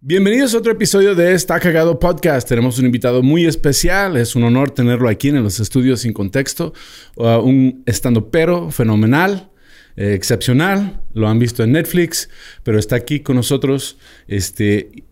Bienvenidos 0.00 0.54
a 0.54 0.58
otro 0.58 0.70
episodio 0.70 1.16
de 1.16 1.34
Está 1.34 1.58
Cagado 1.58 1.98
Podcast. 1.98 2.48
Tenemos 2.48 2.78
un 2.78 2.86
invitado 2.86 3.20
muy 3.20 3.46
especial. 3.46 4.16
Es 4.16 4.36
un 4.36 4.44
honor 4.44 4.70
tenerlo 4.70 5.08
aquí 5.08 5.30
en 5.30 5.42
los 5.42 5.58
estudios 5.58 6.02
sin 6.02 6.12
contexto. 6.12 6.72
Uh, 7.16 7.38
un 7.38 7.82
estando 7.84 8.30
pero 8.30 8.70
fenomenal, 8.70 9.50
eh, 9.96 10.14
excepcional. 10.14 11.00
Lo 11.14 11.26
han 11.26 11.40
visto 11.40 11.64
en 11.64 11.72
Netflix, 11.72 12.30
pero 12.62 12.78
está 12.78 12.94
aquí 12.94 13.18
con 13.24 13.34
nosotros. 13.34 13.98
Este, 14.28 15.02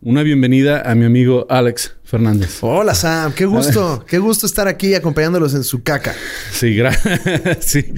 una 0.00 0.24
bienvenida 0.24 0.82
a 0.90 0.96
mi 0.96 1.04
amigo 1.04 1.46
Alex 1.48 1.94
Fernández. 2.14 2.58
Hola 2.60 2.94
Sam, 2.94 3.32
qué 3.32 3.44
gusto, 3.44 4.04
qué 4.06 4.18
gusto 4.18 4.46
estar 4.46 4.68
aquí 4.68 4.94
acompañándolos 4.94 5.52
en 5.54 5.64
su 5.64 5.82
caca. 5.82 6.14
Sí, 6.52 6.76
gracias. 6.76 7.20
sí. 7.60 7.84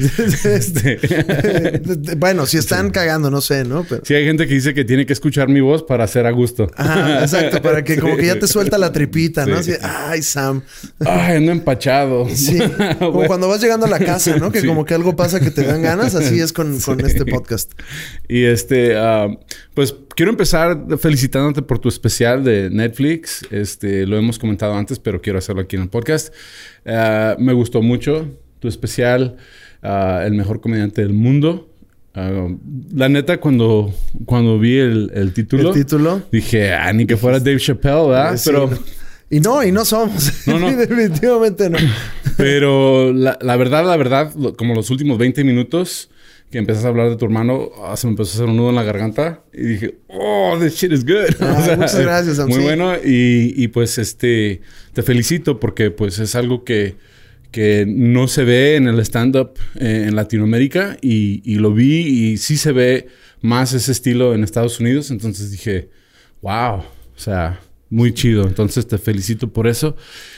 Este, 0.47 0.99
bueno, 2.17 2.47
si 2.47 2.57
están 2.57 2.91
cagando, 2.91 3.31
no 3.31 3.43
sé, 3.43 3.65
¿no? 3.65 3.85
Pero... 3.85 4.03
Sí, 4.07 4.15
hay 4.15 4.25
gente 4.25 4.47
que 4.47 4.55
dice 4.55 4.73
que 4.73 4.85
tiene 4.85 5.05
que 5.05 5.13
escuchar 5.13 5.49
mi 5.49 5.61
voz 5.61 5.83
para 5.83 6.05
hacer 6.05 6.25
a 6.25 6.31
gusto. 6.31 6.71
Ajá, 6.77 7.23
exacto, 7.23 7.61
para 7.61 7.85
que 7.85 7.97
como 8.01 8.17
que 8.17 8.27
ya 8.27 8.39
te 8.39 8.47
suelta 8.47 8.79
la 8.79 8.91
tripita, 8.91 9.45
¿no? 9.45 9.57
Así, 9.57 9.73
ay, 9.83 10.23
Sam. 10.23 10.63
Ay, 11.01 11.37
ando 11.37 11.53
empachado. 11.53 12.27
Sí, 12.35 12.59
como 12.99 13.27
cuando 13.27 13.49
vas 13.49 13.61
llegando 13.61 13.85
a 13.85 13.91
la 13.91 13.99
casa, 13.99 14.37
¿no? 14.39 14.51
Que 14.51 14.65
como 14.65 14.87
que 14.87 14.95
algo 14.95 15.15
pasa 15.15 15.41
que 15.41 15.51
te 15.51 15.63
dan 15.63 15.83
ganas, 15.83 16.15
así 16.15 16.41
es 16.41 16.55
con, 16.55 16.81
con 16.81 17.05
este 17.05 17.27
podcast. 17.27 17.73
Y 18.29 18.45
este, 18.45 18.97
uh, 18.99 19.39
pues 19.75 19.95
quiero 20.15 20.31
empezar 20.31 20.87
felicitándote 20.99 21.63
por 21.63 21.79
tu 21.79 21.89
especial 21.89 22.43
de 22.43 22.71
Netflix. 22.71 23.47
Este, 23.51 24.06
lo 24.07 24.17
hemos 24.17 24.39
comentado 24.39 24.75
antes, 24.75 24.99
pero 24.99 25.21
quiero 25.21 25.39
hacerlo 25.39 25.63
aquí 25.63 25.77
en 25.77 25.83
el 25.83 25.89
podcast. 25.89 26.33
Ah, 26.85 27.37
me 27.39 27.53
gustó 27.53 27.83
mucho 27.83 28.29
tu 28.61 28.69
especial, 28.69 29.37
ah, 29.83 30.23
El 30.25 30.35
mejor 30.35 30.61
comediante 30.61 31.03
del 31.03 31.13
mundo. 31.13 31.69
Ah, 32.15 32.49
la 32.95 33.09
neta, 33.09 33.39
cuando, 33.39 33.93
cuando 34.25 34.59
vi 34.59 34.79
el, 34.79 35.33
título, 35.35 35.73
título, 35.73 36.23
dije, 36.33 36.73
ah, 36.73 36.93
ni 36.93 37.07
que 37.07 37.17
fuera 37.17 37.39
Dave 37.39 37.59
Chappelle, 37.59 38.09
¿verdad? 38.09 38.41
pero... 38.45 38.71
Y 39.29 39.41
no, 39.41 39.63
y 39.65 39.73
no 39.73 39.85
somos. 39.85 40.47
No, 40.47 40.61
no. 40.61 40.71
Definitivamente 40.77 41.69
no. 41.69 41.79
Pero 42.37 43.13
la, 43.13 43.37
la, 43.41 43.57
verdad, 43.57 43.85
la 43.85 43.97
verdad, 43.97 44.33
como 44.57 44.73
los 44.75 44.89
últimos 44.91 45.19
20 45.19 45.43
minutos, 45.43 46.11
que 46.51 46.59
empezas 46.59 46.85
a 46.85 46.89
hablar 46.89 47.11
de 47.11 47.17
tu 47.17 47.25
hermano, 47.25 47.71
ah, 47.83 47.97
se 47.97 48.07
me 48.07 48.13
empezó 48.13 48.31
a 48.31 48.35
hacer 48.35 48.47
un 48.47 48.57
nudo 48.57 48.71
en 48.71 48.77
la 48.77 48.85
garganta 48.85 49.43
y 49.53 49.63
dije, 49.63 49.99
oh, 50.09 50.57
this 50.61 50.75
shit 50.75 50.93
is 50.93 51.05
good. 51.05 51.35
Ah, 51.41 51.75
muchas 51.77 52.01
gracias, 52.01 52.39
Muy 52.47 52.61
bueno 52.61 52.95
y, 52.97 53.53
y, 53.57 53.69
pues 53.69 53.99
este, 53.99 54.61
te 54.93 55.03
felicito 55.03 55.59
porque 55.59 55.91
pues 55.91 56.19
es 56.19 56.35
algo 56.35 56.65
que, 56.65 56.97
que 57.51 57.85
no 57.87 58.29
se 58.29 58.45
ve 58.45 58.77
en 58.77 58.87
el 58.87 59.01
stand-up 59.01 59.55
eh, 59.77 60.05
en 60.09 60.15
Latinoamérica 60.15 60.97
y, 61.01 61.43
y, 61.45 61.57
lo 61.57 61.73
vi 61.73 62.07
y 62.07 62.37
sí 62.37 62.57
se 62.57 62.73
ve 62.73 63.09
más 63.41 63.73
ese 63.73 63.93
estilo 63.93 64.35
en 64.35 64.45
Estados 64.45 64.79
Unidos. 64.79 65.11
Entonces 65.11 65.51
dije, 65.51 65.89
wow, 66.43 66.77
o 66.77 66.85
sea, 67.19 67.61
muy 67.91 68.13
chido. 68.13 68.47
Entonces 68.47 68.87
te 68.87 68.99
felicito 68.99 69.53
por 69.53 69.67
eso. 69.67 69.97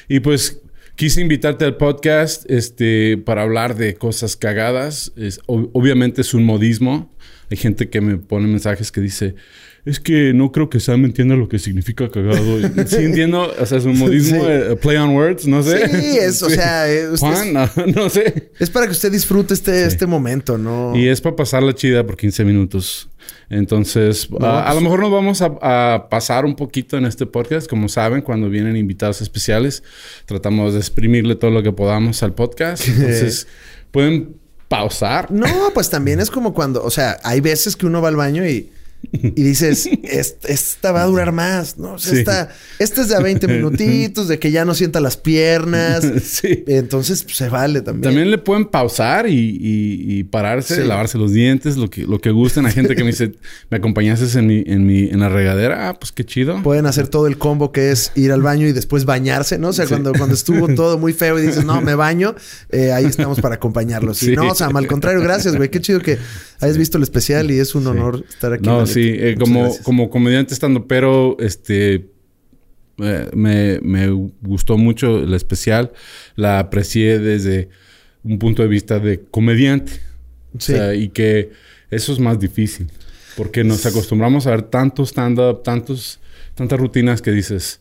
Y 0.09 0.21
pues 0.21 0.63
Quise 0.99 1.21
invitarte 1.21 1.65
al 1.65 1.77
podcast 1.77 2.51
este, 2.51 3.19
para 3.19 3.43
hablar 3.43 3.77
de 3.77 3.95
cosas 3.95 4.35
cagadas. 4.35 5.13
Obviamente 5.47 6.23
es 6.23 6.35
un 6.35 6.45
modismo. 6.45 7.09
Hay 7.53 7.57
gente 7.57 7.89
que 7.89 8.01
me 8.01 8.19
pone 8.19 8.49
mensajes 8.49 8.91
que 8.91 9.01
dice, 9.01 9.37
es 9.89 10.01
que 10.01 10.35
no 10.35 10.53
creo 10.53 10.69
que 10.69 10.81
Sam 10.81 11.07
entienda 11.07 11.35
lo 11.35 11.49
que 11.49 11.59
significa 11.59 12.11
cagado. 12.11 12.59
sí 12.87 12.97
entiendo, 12.97 13.51
o 13.59 13.67
sea, 13.67 13.79
es 13.79 13.85
un 13.87 13.99
modismo, 13.99 14.47
eh, 14.47 14.77
play 14.77 14.99
on 14.99 15.15
words, 15.15 15.47
no 15.47 15.63
sé. 15.63 15.89
Sí, 15.89 16.19
es, 16.19 16.43
o 16.43 16.51
sea... 16.51 16.93
Eh, 16.93 17.07
Juan, 17.19 17.55
no, 17.95 18.11
sé. 18.11 18.51
Es 18.59 18.69
para 18.69 18.85
que 18.87 18.93
usted 18.93 19.11
disfrute 19.11 19.55
este, 19.55 19.87
este 19.87 20.07
momento, 20.07 20.59
¿no? 20.59 20.95
Y 20.95 21.09
es 21.09 21.23
para 21.23 21.37
pasarla 21.37 21.75
chida 21.75 22.05
por 22.05 22.19
15 22.19 22.45
minutos. 22.45 23.09
Entonces, 23.49 24.29
a, 24.41 24.69
lo 24.69 24.73
pues 24.73 24.83
mejor 24.83 25.01
nos 25.01 25.11
vamos 25.11 25.41
a, 25.43 26.07
pasar 26.11 26.45
un 26.45 26.55
poquito 26.55 26.99
en 26.99 27.07
este 27.07 27.25
podcast. 27.25 27.69
Como 27.69 27.89
saben, 27.89 28.21
cuando 28.21 28.51
vienen 28.51 28.77
invitados 28.77 29.23
especiales, 29.23 29.83
tratamos 30.27 30.75
de 30.75 30.81
exprimirle 30.81 31.35
todo 31.35 31.51
lo 31.51 31.63
que 31.63 31.73
podamos 31.73 32.23
al 32.23 32.35
podcast. 32.35 32.87
Entonces, 32.89 33.47
pueden 33.91 34.37
pausar. 34.69 35.31
No, 35.31 35.71
pues 35.73 35.89
también 35.89 36.21
es 36.21 36.31
como 36.31 36.53
cuando, 36.53 36.85
o 36.85 36.91
sea, 36.91 37.17
hay 37.25 37.41
veces 37.41 37.75
que 37.75 37.87
uno 37.87 38.03
va 38.03 38.09
al 38.09 38.17
baño 38.17 38.47
y 38.47 38.71
y 39.13 39.43
dices, 39.43 39.89
esta 40.03 40.93
va 40.93 41.03
a 41.03 41.07
durar 41.07 41.33
más, 41.33 41.79
¿no? 41.79 41.97
esta, 41.97 42.51
es 42.79 43.09
de 43.09 43.15
a 43.15 43.21
20 43.21 43.47
minutitos, 43.49 44.29
de 44.29 44.39
que 44.39 44.51
ya 44.51 44.65
no 44.65 44.75
sienta 44.75 45.01
las 45.01 45.17
piernas. 45.17 46.05
Sí. 46.29 46.65
Entonces, 46.67 47.25
pues, 47.25 47.37
se 47.37 47.49
vale 47.49 47.81
también. 47.81 48.03
También 48.03 48.31
le 48.31 48.39
pueden 48.39 48.67
pausar 48.67 49.27
y, 49.29 50.25
pararse, 50.31 50.85
lavarse 50.85 51.17
los 51.17 51.33
dientes, 51.33 51.77
lo 51.77 51.89
que, 51.89 52.03
lo 52.03 52.21
que 52.21 52.31
gusten. 52.31 52.67
Hay 52.67 52.73
gente 52.73 52.95
que 52.95 53.03
me 53.03 53.11
dice, 53.11 53.33
me 53.71 53.79
acompañases 53.79 54.37
en 54.37 54.47
mi, 54.47 54.63
en 54.67 54.87
mi, 54.87 55.09
en 55.09 55.21
la 55.21 55.29
regadera. 55.29 55.89
Ah, 55.89 55.95
pues 55.99 56.13
qué 56.13 56.25
chido. 56.25 56.63
Pueden 56.63 56.87
hacer 56.87 57.09
todo 57.09 57.27
el 57.27 57.39
combo 57.39 57.73
que 57.73 57.91
es 57.91 58.13
ir 58.15 58.33
al 58.33 58.43
baño 58.43 58.67
y 58.67 58.73
después 58.73 59.05
bañarse, 59.05 59.59
¿no? 59.59 59.69
O 59.69 59.73
sea, 59.73 59.87
cuando, 59.87 60.13
cuando 60.13 60.35
estuvo 60.35 60.69
todo 60.75 60.99
muy 60.99 61.13
feo 61.13 61.39
y 61.39 61.43
dices, 61.43 61.65
no, 61.65 61.81
me 61.81 61.95
baño, 61.95 62.35
eh, 62.71 62.93
ahí 62.93 63.07
estamos 63.07 63.41
para 63.41 63.57
acompañarlos. 63.57 64.23
Y 64.23 64.37
no, 64.37 64.51
o 64.51 64.55
sea, 64.55 64.69
al 64.69 64.87
contrario, 64.87 65.21
gracias, 65.21 65.57
güey. 65.57 65.71
Qué 65.71 65.81
chido 65.81 66.01
que 66.01 66.19
hayas 66.61 66.77
visto 66.77 66.99
el 66.99 67.05
especial 67.05 67.51
y 67.51 67.59
es 67.59 67.75
un 67.75 67.87
honor 67.87 68.25
estar 68.29 68.53
aquí. 68.53 68.67
No, 68.67 68.87
sí, 68.89 69.15
eh, 69.15 69.37
como, 69.39 69.77
como 69.83 70.11
comediante 70.11 70.55
estando, 70.55 70.87
pero 70.87 71.37
este 71.41 72.09
eh, 72.99 73.29
me, 73.35 73.81
me, 73.81 74.09
gustó 74.43 74.77
mucho 74.77 75.21
el 75.21 75.35
especial. 75.35 75.93
La 76.35 76.59
aprecié 76.59 77.19
desde 77.19 77.69
un 78.25 78.39
punto 78.39 78.63
de 78.63 78.69
vista 78.69 78.99
de 78.99 79.21
comediante. 79.31 79.93
Sí. 80.59 80.75
y 80.97 81.09
que 81.11 81.51
eso 81.91 82.13
es 82.13 82.19
más 82.19 82.41
difícil. 82.41 82.91
Porque 83.37 83.63
nos 83.63 83.87
acostumbramos 83.87 84.47
a 84.47 84.51
ver 84.51 84.63
tantos 84.63 85.11
stand-up, 85.11 85.63
tantos, 85.63 86.19
tantas 86.55 86.81
rutinas 86.81 87.23
que 87.23 87.31
dices, 87.31 87.81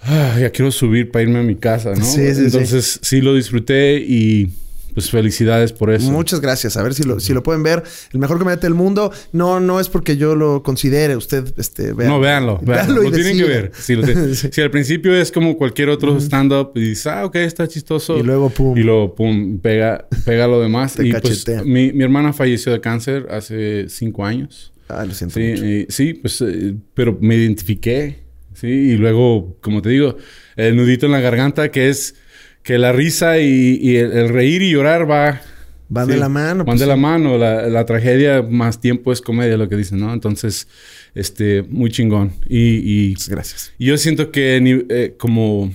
ah, 0.00 0.36
ya 0.38 0.50
quiero 0.50 0.70
subir 0.70 1.10
para 1.10 1.24
irme 1.24 1.40
a 1.40 1.42
mi 1.42 1.56
casa, 1.56 1.94
¿no? 1.94 2.04
Sí, 2.04 2.34
sí, 2.34 2.42
Entonces 2.44 3.00
sí 3.02 3.20
lo 3.20 3.34
disfruté 3.34 3.98
y 3.98 4.52
pues 4.98 5.12
felicidades 5.12 5.72
por 5.72 5.92
eso. 5.92 6.10
Muchas 6.10 6.40
gracias. 6.40 6.76
A 6.76 6.82
ver 6.82 6.92
si 6.92 7.04
lo, 7.04 7.20
si 7.20 7.32
lo 7.32 7.44
pueden 7.44 7.62
ver. 7.62 7.84
El 8.12 8.18
mejor 8.18 8.36
comediante 8.36 8.66
del 8.66 8.74
mundo. 8.74 9.12
No, 9.30 9.60
no 9.60 9.78
es 9.78 9.88
porque 9.88 10.16
yo 10.16 10.34
lo 10.34 10.64
considere. 10.64 11.14
Usted, 11.14 11.54
este, 11.56 11.94
No, 11.94 12.18
véanlo. 12.18 12.58
véanlo, 12.60 13.04
lo 13.04 13.12
tienen 13.12 13.38
que 13.38 13.44
ver. 13.44 13.72
Si, 13.78 14.60
al 14.60 14.72
principio 14.72 15.14
es 15.14 15.30
como 15.30 15.56
cualquier 15.56 15.88
otro 15.88 16.18
stand-up 16.18 16.72
y 16.74 16.80
dices, 16.80 17.06
ah, 17.06 17.26
ok, 17.26 17.36
está 17.36 17.68
chistoso. 17.68 18.18
Y 18.18 18.24
luego, 18.24 18.50
pum. 18.50 18.76
Y 18.76 18.82
luego, 18.82 19.14
pum, 19.14 19.60
pega, 19.60 20.08
pega 20.24 20.48
lo 20.48 20.60
demás. 20.60 20.96
y 20.98 21.12
pues, 21.12 21.46
mi, 21.64 21.92
mi 21.92 22.02
hermana 22.02 22.32
falleció 22.32 22.72
de 22.72 22.80
cáncer 22.80 23.28
hace 23.30 23.88
cinco 23.88 24.24
años. 24.24 24.72
Ah, 24.88 25.04
lo 25.04 25.14
siento 25.14 25.38
sí, 25.38 25.52
mucho. 25.52 25.92
sí, 25.92 26.14
pues, 26.14 26.40
eh, 26.40 26.74
pero 26.94 27.16
me 27.20 27.36
identifiqué. 27.36 28.24
Sí, 28.54 28.66
y 28.66 28.96
luego, 28.96 29.56
como 29.60 29.80
te 29.80 29.90
digo, 29.90 30.16
el 30.56 30.74
nudito 30.74 31.06
en 31.06 31.12
la 31.12 31.20
garganta 31.20 31.70
que 31.70 31.88
es 31.88 32.16
que 32.68 32.76
la 32.76 32.92
risa 32.92 33.38
y, 33.38 33.96
el, 33.96 34.28
reír 34.28 34.60
y 34.60 34.72
llorar 34.72 35.10
va... 35.10 35.40
Van 35.88 36.06
de 36.06 36.18
la 36.18 36.28
mano. 36.28 36.58
Van 36.58 36.66
pues 36.66 36.80
de 36.80 36.86
la 36.86 36.96
mano. 36.96 37.38
La, 37.38 37.86
tragedia 37.86 38.42
más 38.42 38.78
tiempo 38.78 39.10
es 39.10 39.22
comedia, 39.22 39.56
lo 39.56 39.70
que 39.70 39.76
dicen, 39.76 40.00
¿no? 40.00 40.12
Entonces, 40.12 40.68
este, 41.14 41.62
muy 41.62 41.90
chingón. 41.90 42.32
Y, 42.46 43.14
gracias. 43.30 43.72
Y 43.78 43.86
yo 43.86 43.96
siento 43.96 44.30
que 44.30 44.84
eh, 44.90 45.14
como 45.16 45.72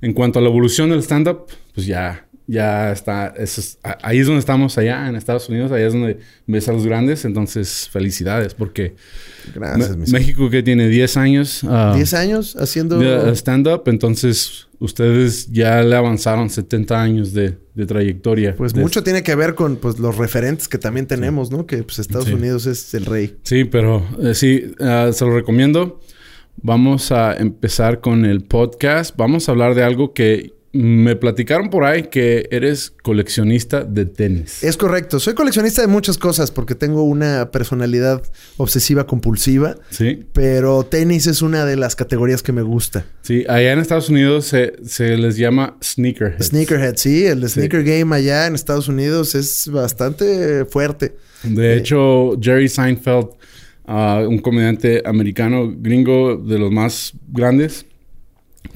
en 0.00 0.14
cuanto 0.14 0.38
a 0.38 0.42
la 0.42 0.48
evolución 0.48 0.88
del 0.88 1.02
stand-up, 1.02 1.48
pues 1.74 1.86
ya, 1.86 2.28
ya 2.46 2.90
está. 2.90 3.34
ahí 4.00 4.20
es 4.20 4.26
donde 4.26 4.40
estamos 4.40 4.78
allá 4.78 5.06
en 5.06 5.16
Estados 5.16 5.50
Unidos. 5.50 5.70
Allá 5.70 5.86
es 5.86 5.92
donde 5.92 6.18
ves 6.46 6.66
a 6.66 6.72
los 6.72 6.86
grandes. 6.86 7.26
Entonces, 7.26 7.90
felicidades 7.92 8.54
porque 8.54 8.94
Gracias, 9.54 10.10
México 10.10 10.48
que 10.48 10.62
tiene 10.62 10.88
10 10.88 11.16
años. 11.18 11.62
Uh, 11.62 11.68
ah, 11.70 11.92
10 11.94 12.14
años 12.14 12.56
haciendo 12.56 13.02
stand-up. 13.34 13.82
Entonces, 13.84 14.66
ustedes 14.84 15.50
ya 15.50 15.82
le 15.82 15.96
avanzaron 15.96 16.50
70 16.50 17.00
años 17.00 17.32
de, 17.32 17.56
trayectoria. 17.86 18.54
Pues 18.54 18.74
mucho 18.76 19.02
tiene 19.02 19.22
que 19.22 19.34
ver 19.34 19.54
con 19.54 19.76
pues, 19.76 19.98
los 19.98 20.16
referentes 20.16 20.68
que 20.68 20.78
también 20.78 21.06
tenemos, 21.06 21.50
¿no? 21.50 21.66
Que 21.66 21.82
pues, 21.82 21.98
Estados 21.98 22.28
Unidos 22.28 22.66
es 22.66 22.94
el 22.94 23.04
rey. 23.04 23.36
Sí, 23.42 23.64
pero 23.64 24.06
eh, 24.20 24.34
sí, 24.34 24.72
ah, 24.80 25.10
se 25.12 25.24
lo 25.24 25.34
recomiendo. 25.34 26.00
Vamos 26.56 27.10
a 27.10 27.34
empezar 27.34 28.00
con 28.00 28.24
el 28.24 28.44
podcast. 28.44 29.16
Vamos 29.16 29.48
a 29.48 29.52
hablar 29.52 29.74
de 29.74 29.82
algo 29.82 30.12
que 30.14 30.54
me 30.74 31.14
platicaron 31.14 31.70
por 31.70 31.84
ahí 31.84 32.04
que 32.04 32.48
eres 32.50 32.92
coleccionista 33.02 33.84
de 33.84 34.06
tenis. 34.06 34.64
Es 34.64 34.76
correcto. 34.76 35.20
Soy 35.20 35.34
coleccionista 35.34 35.80
de 35.82 35.86
muchas 35.86 36.18
cosas 36.18 36.50
porque 36.50 36.74
tengo 36.74 37.04
una 37.04 37.52
personalidad 37.52 38.20
obsesiva 38.56 39.06
compulsiva. 39.06 39.76
Sí. 39.90 40.24
Pero 40.32 40.82
tenis 40.82 41.28
es 41.28 41.42
una 41.42 41.64
de 41.64 41.76
las 41.76 41.94
categorías 41.94 42.42
que 42.42 42.50
me 42.50 42.62
gusta. 42.62 43.06
Sí, 43.22 43.44
allá 43.48 43.72
en 43.72 43.78
Estados 43.78 44.08
Unidos 44.08 44.46
se, 44.46 44.74
se 44.84 45.16
les 45.16 45.36
llama 45.36 45.76
sneakerhead. 45.82 46.42
Sneakerhead, 46.42 46.96
sí. 46.96 47.24
El 47.24 47.48
sneaker 47.48 47.84
game 47.84 48.14
allá 48.14 48.48
en 48.48 48.56
Estados 48.56 48.88
Unidos 48.88 49.36
es 49.36 49.68
bastante 49.72 50.64
fuerte. 50.64 51.14
De 51.44 51.74
Eh, 51.74 51.76
hecho, 51.78 52.32
Jerry 52.40 52.68
Seinfeld, 52.68 53.28
ah, 53.86 54.24
un 54.28 54.38
comediante 54.38 55.02
americano 55.06 55.72
gringo 55.76 56.36
de 56.36 56.58
los 56.58 56.72
más 56.72 57.12
grandes, 57.28 57.86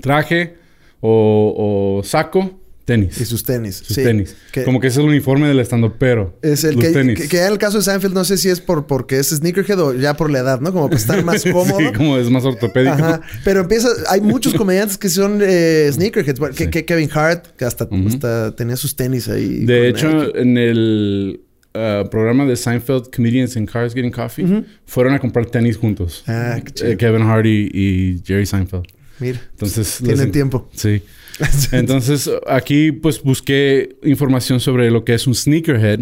traje 0.00 0.54
o, 1.00 1.98
o 2.00 2.02
saco, 2.04 2.60
tenis. 2.84 3.20
Y 3.20 3.24
sus 3.26 3.44
tenis. 3.44 3.76
Sus 3.76 3.96
sí. 3.96 4.02
tenis. 4.02 4.34
Que- 4.50 4.64
Como 4.64 4.80
que 4.80 4.86
es 4.86 4.96
el 4.96 5.04
uniforme 5.04 5.46
del 5.46 5.60
estando 5.60 5.98
pero. 5.98 6.38
Es 6.42 6.64
el 6.64 6.76
los 6.76 6.84
que, 6.84 6.90
tenis. 6.90 7.20
que, 7.20 7.28
que 7.28 7.42
en 7.42 7.52
el 7.52 7.58
caso 7.58 7.76
de 7.78 7.84
Seinfeld, 7.84 8.14
no 8.14 8.24
sé 8.24 8.38
si 8.38 8.48
es 8.48 8.60
por 8.60 8.86
porque 8.86 9.18
es 9.18 9.28
sneakerhead 9.28 9.78
o 9.80 9.94
ya 9.94 10.14
por 10.14 10.30
la 10.30 10.38
edad, 10.38 10.60
¿no? 10.60 10.72
Como 10.72 10.86
para 10.86 10.96
estar 10.98 11.22
más 11.22 11.42
cómodo. 11.52 11.78
sí, 11.78 11.92
como 11.94 12.16
es 12.16 12.30
más 12.30 12.44
ortopédico. 12.46 12.94
Ajá. 12.94 13.20
Pero 13.44 13.60
empieza, 13.60 13.88
hay 14.08 14.20
muchos 14.22 14.54
comediantes 14.56 14.96
que 14.96 15.10
son 15.10 15.40
eh, 15.42 15.90
sneakerheads. 15.92 16.40
Que, 16.56 16.64
Sí. 16.64 16.82
Kevin 16.84 17.10
Hart, 17.12 17.48
que 17.58 17.64
hasta, 17.66 17.88
hasta 18.06 18.56
tenía 18.56 18.76
sus 18.76 18.96
tenis 18.96 19.28
ahí. 19.28 19.66
De 19.66 19.88
hecho, 19.88 20.34
en 20.34 20.56
el 20.56 21.40
ah, 21.74 22.04
programa 22.10 22.46
de 22.46 22.56
Seinfeld, 22.56 23.10
Comedians 23.14 23.54
in 23.56 23.66
Cars 23.66 23.92
Getting 23.92 24.10
Coffee, 24.12 24.64
fueron 24.86 25.12
a 25.12 25.18
comprar 25.18 25.44
tenis 25.44 25.76
juntos. 25.76 26.24
Ah, 26.26 26.58
qué 26.64 26.72
chido. 26.72 26.90
Eh, 26.92 26.96
Kevin 26.96 27.22
Hart 27.22 27.44
y, 27.44 27.68
y 27.70 28.22
Jerry 28.24 28.46
Seinfeld. 28.46 28.86
Mira, 29.20 29.40
Entonces, 29.52 30.00
tienen 30.04 30.30
tiempo. 30.32 30.68
Sí. 30.72 31.02
Entonces, 31.72 32.30
aquí 32.48 32.92
pues 32.92 33.22
busqué 33.22 33.96
información 34.02 34.58
sobre 34.60 34.90
lo 34.90 35.04
que 35.04 35.14
es 35.14 35.26
un 35.26 35.34
sneakerhead. 35.34 36.00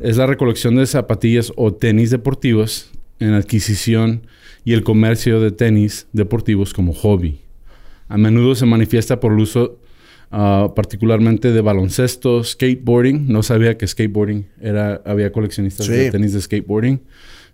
Es 0.00 0.16
la 0.16 0.26
recolección 0.26 0.76
de 0.76 0.86
zapatillas 0.86 1.52
o 1.56 1.72
tenis 1.72 2.10
deportivos 2.10 2.90
en 3.18 3.32
adquisición 3.32 4.26
y 4.64 4.72
el 4.74 4.82
comercio 4.82 5.40
de 5.40 5.50
tenis 5.52 6.06
deportivos 6.12 6.74
como 6.74 6.92
hobby. 6.92 7.40
A 8.08 8.18
menudo 8.18 8.54
se 8.54 8.66
manifiesta 8.66 9.20
por 9.20 9.32
el 9.32 9.38
uso 9.40 9.78
ah, 10.30 10.72
particularmente 10.76 11.52
de 11.52 11.60
baloncesto, 11.62 12.44
skateboarding. 12.44 13.28
No 13.28 13.42
sabía 13.42 13.78
que 13.78 13.86
skateboarding 13.86 14.46
era... 14.60 15.00
Había 15.06 15.32
coleccionistas 15.32 15.86
Sí. 15.86 15.92
de 15.92 16.10
tenis 16.10 16.32
de 16.34 16.42
skateboarding. 16.42 17.00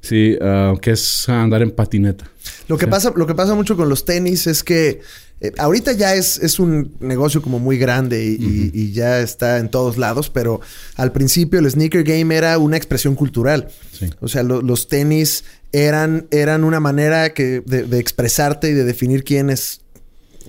Sí, 0.01 0.37
ah, 0.41 0.75
que 0.81 0.93
es 0.93 1.29
andar 1.29 1.63
en 1.63 1.71
patineta. 1.71 2.31
Lo 2.69 2.79
que, 2.79 2.87
Sí. 2.87 2.91
pasa, 2.91 3.13
lo 3.15 3.27
que 3.27 3.35
pasa 3.35 3.55
mucho 3.55 3.77
con 3.77 3.89
los 3.89 4.05
tenis 4.05 4.47
es 4.47 4.63
que 4.65 5.01
eh, 5.43 5.53
ahorita 5.57 5.93
ya 5.93 6.15
es, 6.15 6.39
es 6.39 6.59
un 6.59 6.93
negocio 7.01 7.41
como 7.41 7.59
muy 7.59 7.79
grande 7.79 8.23
y, 8.25 8.37
y- 8.39 8.71
y 8.75 8.93
ya 8.93 9.21
está 9.21 9.57
en 9.59 9.71
todos 9.71 9.97
lados, 9.97 10.29
pero 10.29 10.61
al 10.97 11.13
principio 11.13 11.61
el 11.61 11.71
sneaker 11.71 12.03
game 12.05 12.35
era 12.37 12.59
una 12.59 12.77
expresión 12.77 13.15
cultural. 13.15 13.69
Sí. 13.99 14.11
O 14.21 14.29
sea, 14.29 14.43
lo- 14.43 14.61
los 14.61 14.89
tenis 14.89 15.45
eran, 15.73 16.27
eran 16.31 16.63
una 16.65 16.79
manera 16.81 17.33
que, 17.33 17.63
de, 17.65 17.85
de 17.85 17.99
expresarte 17.99 18.69
y 18.71 18.75
de 18.75 18.85
definir 18.85 19.25
quiénes, 19.25 19.81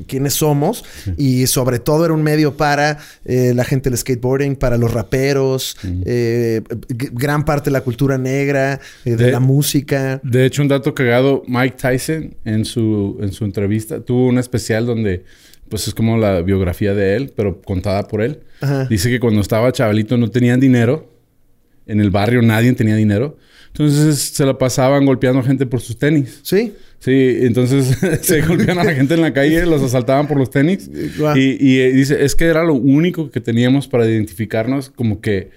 quiénes 0.08 0.34
somos. 0.36 0.84
Y 1.18 1.48
sobre 1.48 1.80
todo 1.80 2.06
era 2.06 2.14
un 2.14 2.24
medio 2.24 2.56
para 2.58 2.98
eh, 3.26 3.54
la 3.56 3.64
gente 3.64 3.90
del 3.90 3.98
skateboarding, 3.98 4.56
para 4.56 4.78
los 4.78 4.94
raperos, 4.94 5.78
eh, 6.06 6.62
gran 6.90 7.46
parte 7.46 7.70
de 7.70 7.74
la 7.74 7.82
cultura 7.82 8.18
negra, 8.18 8.80
eh, 9.06 9.12
de, 9.16 9.26
De- 9.26 9.32
la 9.32 9.40
música. 9.40 10.20
De 10.24 10.46
hecho, 10.46 10.62
un 10.62 10.68
dato 10.68 10.94
cagado, 10.94 11.44
Mike 11.48 11.76
Tyson 11.80 12.36
en 12.46 12.66
su, 12.66 13.18
en 13.22 13.32
su 13.32 13.46
entrevista 13.46 14.02
tuvo 14.02 14.28
un 14.28 14.38
especial 14.38 14.86
donde 14.86 15.24
pues 15.70 15.88
es 15.88 15.94
como 15.94 16.18
la 16.18 16.42
biografía 16.42 16.94
de 16.94 17.16
él, 17.16 17.32
pero 17.36 17.62
contada 17.62 18.08
por 18.08 18.22
él. 18.22 18.42
Ajá. 18.60 18.86
Dice 18.90 19.10
que 19.10 19.20
cuando 19.22 19.40
estaba 19.40 19.72
chavalito 19.72 20.18
no 20.18 20.30
tenían 20.30 20.60
dinero. 20.60 21.10
En 21.86 22.00
el 22.00 22.10
barrio 22.10 22.42
nadie 22.42 22.74
tenía 22.74 22.96
dinero. 22.96 23.38
Entonces 23.68 24.20
se 24.20 24.46
la 24.46 24.58
pasaban 24.58 25.06
golpeando 25.06 25.42
gente 25.44 25.66
por 25.66 25.82
sus 25.82 25.98
tenis. 25.98 26.40
Sí. 26.44 26.74
Sí, 27.00 27.38
entonces 27.42 27.98
se 28.22 28.42
golpeaban 28.42 28.80
a 28.80 28.84
la 28.84 28.94
gente 28.94 29.16
en 29.16 29.22
la 29.22 29.34
calle, 29.34 29.66
los 29.66 29.82
asaltaban 29.82 30.28
por 30.28 30.38
los 30.38 30.52
tenis. 30.52 30.90
Y, 31.36 31.58
y, 31.60 31.80
eh, 31.80 31.92
dice, 31.92 32.24
es 32.24 32.36
que 32.36 32.46
era 32.46 32.64
lo 32.64 32.76
único 32.76 33.32
que 33.32 33.42
teníamos 33.42 33.88
para 33.88 34.06
identificarnos 34.06 34.92
como 34.92 35.20
que, 35.20 35.50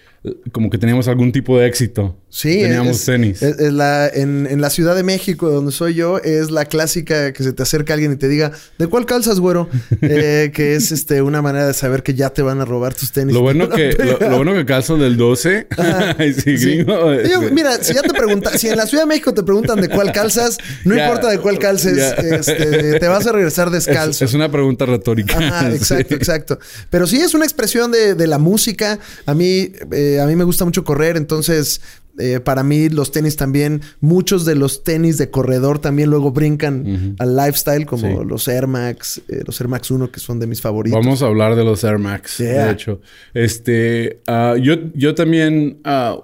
como 0.52 0.70
que 0.70 0.78
teníamos 0.78 1.06
algún 1.08 1.32
tipo 1.32 1.58
de 1.58 1.66
éxito. 1.66 2.16
Sí, 2.30 2.62
Teníamos 2.62 2.96
es- 2.96 3.04
tenis. 3.04 3.42
es- 3.42 3.60
es 3.60 3.72
la, 3.72 4.08
en, 4.08 4.48
en 4.50 4.60
la 4.60 4.68
Ciudad 4.70 4.96
de 4.96 5.02
México, 5.04 5.50
donde 5.50 5.70
soy 5.70 5.94
yo, 5.94 6.18
es 6.18 6.50
la 6.50 6.64
clásica 6.64 7.32
que 7.32 7.42
se 7.44 7.52
te 7.52 7.62
acerca 7.62 7.92
alguien 7.94 8.12
y 8.12 8.16
te 8.16 8.26
diga, 8.28 8.50
¿de 8.78 8.86
cuál 8.88 9.06
calzas, 9.06 9.38
güero? 9.40 9.68
Eh, 10.00 10.50
que 10.54 10.74
es 10.74 10.90
este 10.92 11.22
una 11.22 11.42
manera 11.42 11.66
de 11.66 11.74
saber 11.74 12.02
que 12.02 12.14
ya 12.14 12.30
te 12.30 12.42
van 12.42 12.60
a 12.60 12.64
robar 12.64 12.94
tus 12.94 13.12
tenis. 13.12 13.34
Lo 13.34 13.42
bueno 13.42 13.68
que, 13.70 13.92
lo, 13.92 14.30
lo 14.30 14.36
bueno 14.36 14.52
que 14.54 14.64
calzo 14.64 14.96
del 14.96 15.16
12. 15.16 15.66
sí, 16.44 16.58
Sí. 16.58 16.84
Yo, 16.84 17.12
este, 17.12 17.50
mira, 17.52 17.76
si 17.82 17.94
ya 17.94 18.02
te 18.02 18.12
preguntan, 18.14 18.58
si 18.58 18.68
en 18.68 18.76
la 18.76 18.86
Ciudad 18.86 19.04
de 19.04 19.08
México 19.08 19.32
te 19.34 19.42
preguntan 19.42 19.80
de 19.80 19.88
cuál 19.88 20.10
calzas, 20.12 20.58
no 20.84 20.96
importa 20.96 21.30
de 21.30 21.38
cuál 21.38 21.58
calces, 21.58 21.98
este, 22.18 22.98
te 22.98 23.08
vas 23.08 23.26
a 23.26 23.32
regresar 23.32 23.68
es, 23.68 23.72
descalzo. 23.86 24.24
es 24.24 24.34
una 24.34 24.50
pregunta 24.50 24.86
retórica. 24.86 25.38
Ajá, 25.38 25.70
Sí. 25.70 25.76
exacto, 25.76 26.14
exacto. 26.14 26.58
Pero 26.90 27.06
sí 27.06 27.18
es 27.20 27.34
una 27.34 27.44
expresión 27.44 27.90
de, 27.92 28.14
de 28.14 28.26
la 28.26 28.38
música. 28.38 28.98
A 29.26 29.34
mí, 29.34 29.72
eh, 29.92 30.13
a 30.20 30.26
mí 30.26 30.36
me 30.36 30.44
gusta 30.44 30.64
mucho 30.64 30.84
correr, 30.84 31.16
entonces 31.16 31.80
eh, 32.18 32.38
para 32.40 32.62
mí 32.62 32.88
los 32.88 33.10
tenis 33.10 33.36
también, 33.36 33.80
muchos 34.00 34.44
de 34.44 34.54
los 34.54 34.84
tenis 34.84 35.18
de 35.18 35.30
corredor 35.30 35.78
también 35.80 36.10
luego 36.10 36.30
brincan 36.30 37.16
al 37.18 37.36
lifestyle, 37.36 37.86
como 37.86 38.20
Sí. 38.22 38.28
los 38.28 38.46
Air 38.48 38.66
Max, 38.68 39.20
eh, 39.28 39.42
los 39.46 39.60
Air 39.60 39.68
Max 39.68 39.90
1, 39.90 40.10
que 40.12 40.20
son 40.20 40.38
de 40.38 40.46
mis 40.46 40.60
favoritos. 40.60 40.98
Vamos 41.04 41.22
a 41.22 41.26
hablar 41.26 41.56
de 41.56 41.64
los 41.64 41.82
Air 41.82 41.98
Max, 41.98 42.38
Yeah. 42.38 42.66
de 42.66 42.72
hecho. 42.72 43.00
Este, 43.34 44.20
ah, 44.26 44.54
yo, 44.60 44.74
yo 44.94 45.14
también 45.14 45.78
ah, 45.84 46.18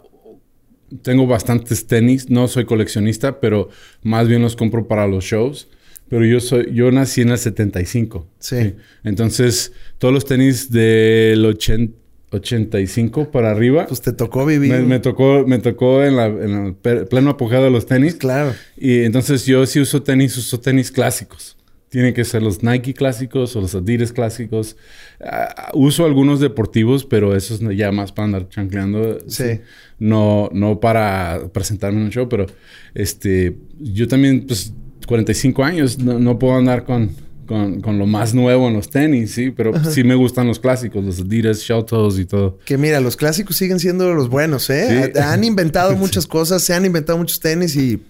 tengo 1.02 1.26
bastantes 1.26 1.86
tenis. 1.86 2.30
No 2.30 2.46
soy 2.48 2.64
coleccionista, 2.66 3.40
pero 3.40 3.68
más 4.02 4.28
bien 4.28 4.42
los 4.42 4.56
compro 4.56 4.86
para 4.86 5.06
los 5.06 5.24
shows. 5.24 5.68
Pero 6.08 6.24
yo 6.24 6.40
soy, 6.40 6.72
yo 6.74 6.90
nací 6.90 7.20
en 7.22 7.28
el 7.30 7.38
75. 7.38 8.26
Sí. 8.40 8.74
Entonces, 9.04 9.72
todos 9.98 10.12
los 10.12 10.24
tenis 10.24 10.70
del 10.70 11.44
80 11.46 11.99
85 12.30 13.30
para 13.30 13.50
arriba. 13.50 13.86
Pues 13.86 14.00
te 14.00 14.12
tocó 14.12 14.46
vivir. 14.46 14.72
me, 14.72 14.80
me 14.80 15.00
tocó, 15.00 15.44
me 15.46 15.58
tocó 15.58 16.04
en, 16.04 16.16
la, 16.16 16.26
en 16.26 16.76
el 16.84 17.06
pleno 17.06 17.30
apogeo 17.30 17.62
de 17.62 17.70
los 17.70 17.86
tenis. 17.86 18.14
Claro. 18.14 18.54
Y 18.76 19.00
entonces 19.00 19.44
yo 19.46 19.66
si 19.66 19.80
uso 19.80 20.02
tenis, 20.02 20.36
uso 20.36 20.60
tenis 20.60 20.90
clásicos. 20.90 21.56
Tienen 21.88 22.14
que 22.14 22.24
ser 22.24 22.40
los 22.40 22.62
Nike 22.62 22.94
clásicos 22.94 23.56
o 23.56 23.60
los 23.60 23.74
Adidas 23.74 24.12
clásicos. 24.12 24.76
Ah, 25.20 25.72
uso 25.74 26.04
algunos 26.04 26.38
deportivos, 26.38 27.04
pero 27.04 27.34
esos 27.34 27.60
ya 27.76 27.90
más 27.90 28.12
para 28.12 28.26
andar 28.26 28.48
chancleando. 28.48 29.18
Sí. 29.26 29.60
No, 29.98 30.50
no 30.52 30.78
para 30.78 31.50
presentarme 31.52 31.98
en 31.98 32.04
un 32.04 32.10
show, 32.10 32.28
pero 32.28 32.46
este, 32.94 33.56
yo 33.80 34.06
también, 34.06 34.46
pues, 34.46 34.72
45 35.08 35.64
años, 35.64 35.98
no, 35.98 36.20
no 36.20 36.38
puedo 36.38 36.56
andar 36.56 36.84
con, 36.84 37.10
con, 37.50 37.80
con 37.80 37.98
lo 37.98 38.06
más 38.06 38.32
nuevo 38.32 38.68
en 38.68 38.74
los 38.74 38.90
tenis, 38.90 39.32
sí, 39.32 39.50
pero 39.50 39.72
sí 39.90 40.04
me 40.04 40.14
gustan 40.14 40.46
los 40.46 40.60
clásicos, 40.60 41.04
los 41.04 41.18
Adidas, 41.18 41.58
Shell 41.58 41.84
Toes 41.84 42.16
y 42.20 42.24
todo. 42.24 42.58
Que 42.64 42.78
mira, 42.78 43.00
los 43.00 43.16
clásicos 43.16 43.56
siguen 43.56 43.80
siendo 43.80 44.14
los 44.14 44.28
buenos, 44.28 44.70
¿eh? 44.70 45.10
Sí. 45.12 45.18
Han 45.20 45.42
inventado 45.42 45.96
muchas 45.96 46.28
cosas, 46.28 46.62
se 46.62 46.74
han 46.74 46.84
inventado 46.86 47.18
muchos 47.18 47.40
tenis 47.40 47.74
y 47.74 48.00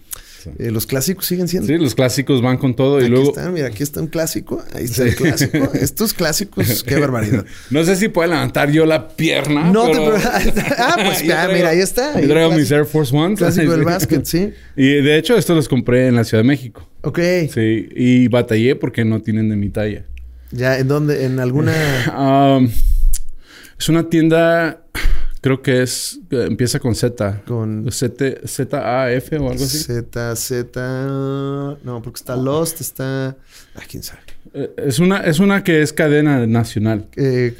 eh, 0.58 0.70
los 0.70 0.86
clásicos 0.86 1.24
siguen 1.24 1.48
siendo. 1.48 1.66
Sí, 1.68 1.78
los 1.78 1.94
clásicos 1.94 2.42
van 2.42 2.58
con 2.58 2.76
todo 2.76 2.98
y 3.00 3.04
Aquí 3.04 3.10
luego... 3.10 3.30
está, 3.30 3.48
mira, 3.50 3.68
aquí 3.68 3.82
está 3.82 4.02
un 4.02 4.08
clásico. 4.08 4.62
Ahí 4.74 4.84
está 4.84 5.04
el 5.04 5.14
clásico. 5.16 5.70
Estos 5.72 6.12
clásicos, 6.12 6.82
qué 6.86 6.96
barbaridad. 7.00 7.46
No 7.70 7.82
sé 7.84 7.96
si 7.96 8.08
puedo 8.10 8.28
levantar 8.28 8.70
yo 8.70 8.84
la 8.84 9.08
pierna. 9.08 9.70
No 9.70 9.86
te 9.86 9.92
pero- 9.98 10.12
pre- 10.16 10.74
Ah, 10.76 10.96
pues 11.02 11.20
Yo 11.22 11.28
ya, 11.28 11.44
traigo- 11.46 11.54
mira, 11.56 11.68
ahí 11.70 11.80
está. 11.80 12.20
Yo 12.20 12.28
traigo 12.28 12.52
mis 12.52 12.70
Air 12.70 12.84
Force 12.84 13.16
One. 13.16 13.36
Clásico 13.36 13.70
del 13.72 13.84
básquet, 13.84 14.26
sí. 14.26 14.50
Y 14.76 15.00
de 15.00 15.16
hecho, 15.16 15.34
estos 15.36 15.56
los 15.56 15.66
compré 15.66 16.08
en 16.08 16.16
la 16.16 16.24
Ciudad 16.24 16.42
de 16.42 16.48
México. 16.48 16.86
Ok. 17.02 17.18
Sí. 17.52 17.88
Y 17.94 18.28
batallé 18.28 18.76
porque 18.76 19.04
no 19.04 19.20
tienen 19.20 19.48
de 19.48 19.56
mi 19.56 19.70
talla. 19.70 20.04
Ya, 20.50 20.78
¿en 20.78 20.88
dónde? 20.88 21.24
¿En 21.24 21.38
alguna...? 21.40 21.72
Um, 22.18 22.68
es 23.78 23.88
una 23.88 24.08
tienda, 24.10 24.82
creo 25.40 25.62
que 25.62 25.82
es, 25.82 26.20
empieza 26.30 26.78
con 26.80 26.94
Z. 26.94 27.42
Con 27.46 27.90
Z, 27.90 28.46
Z-A-F 28.46 29.36
o 29.38 29.50
algo 29.50 29.64
así. 29.64 29.78
Z, 29.78 30.36
Z... 30.36 31.78
No, 31.82 32.02
porque 32.02 32.18
está 32.18 32.36
Lost, 32.36 32.80
está... 32.80 33.36
Ah, 33.74 33.82
quién 33.88 34.02
sabe. 34.02 34.20
Eh, 34.52 34.70
Es 34.76 34.98
una, 34.98 35.18
es 35.20 35.38
una 35.38 35.64
que 35.64 35.80
es 35.80 35.92
cadena 35.94 36.46
nacional. 36.46 37.06
Eh, 37.16 37.54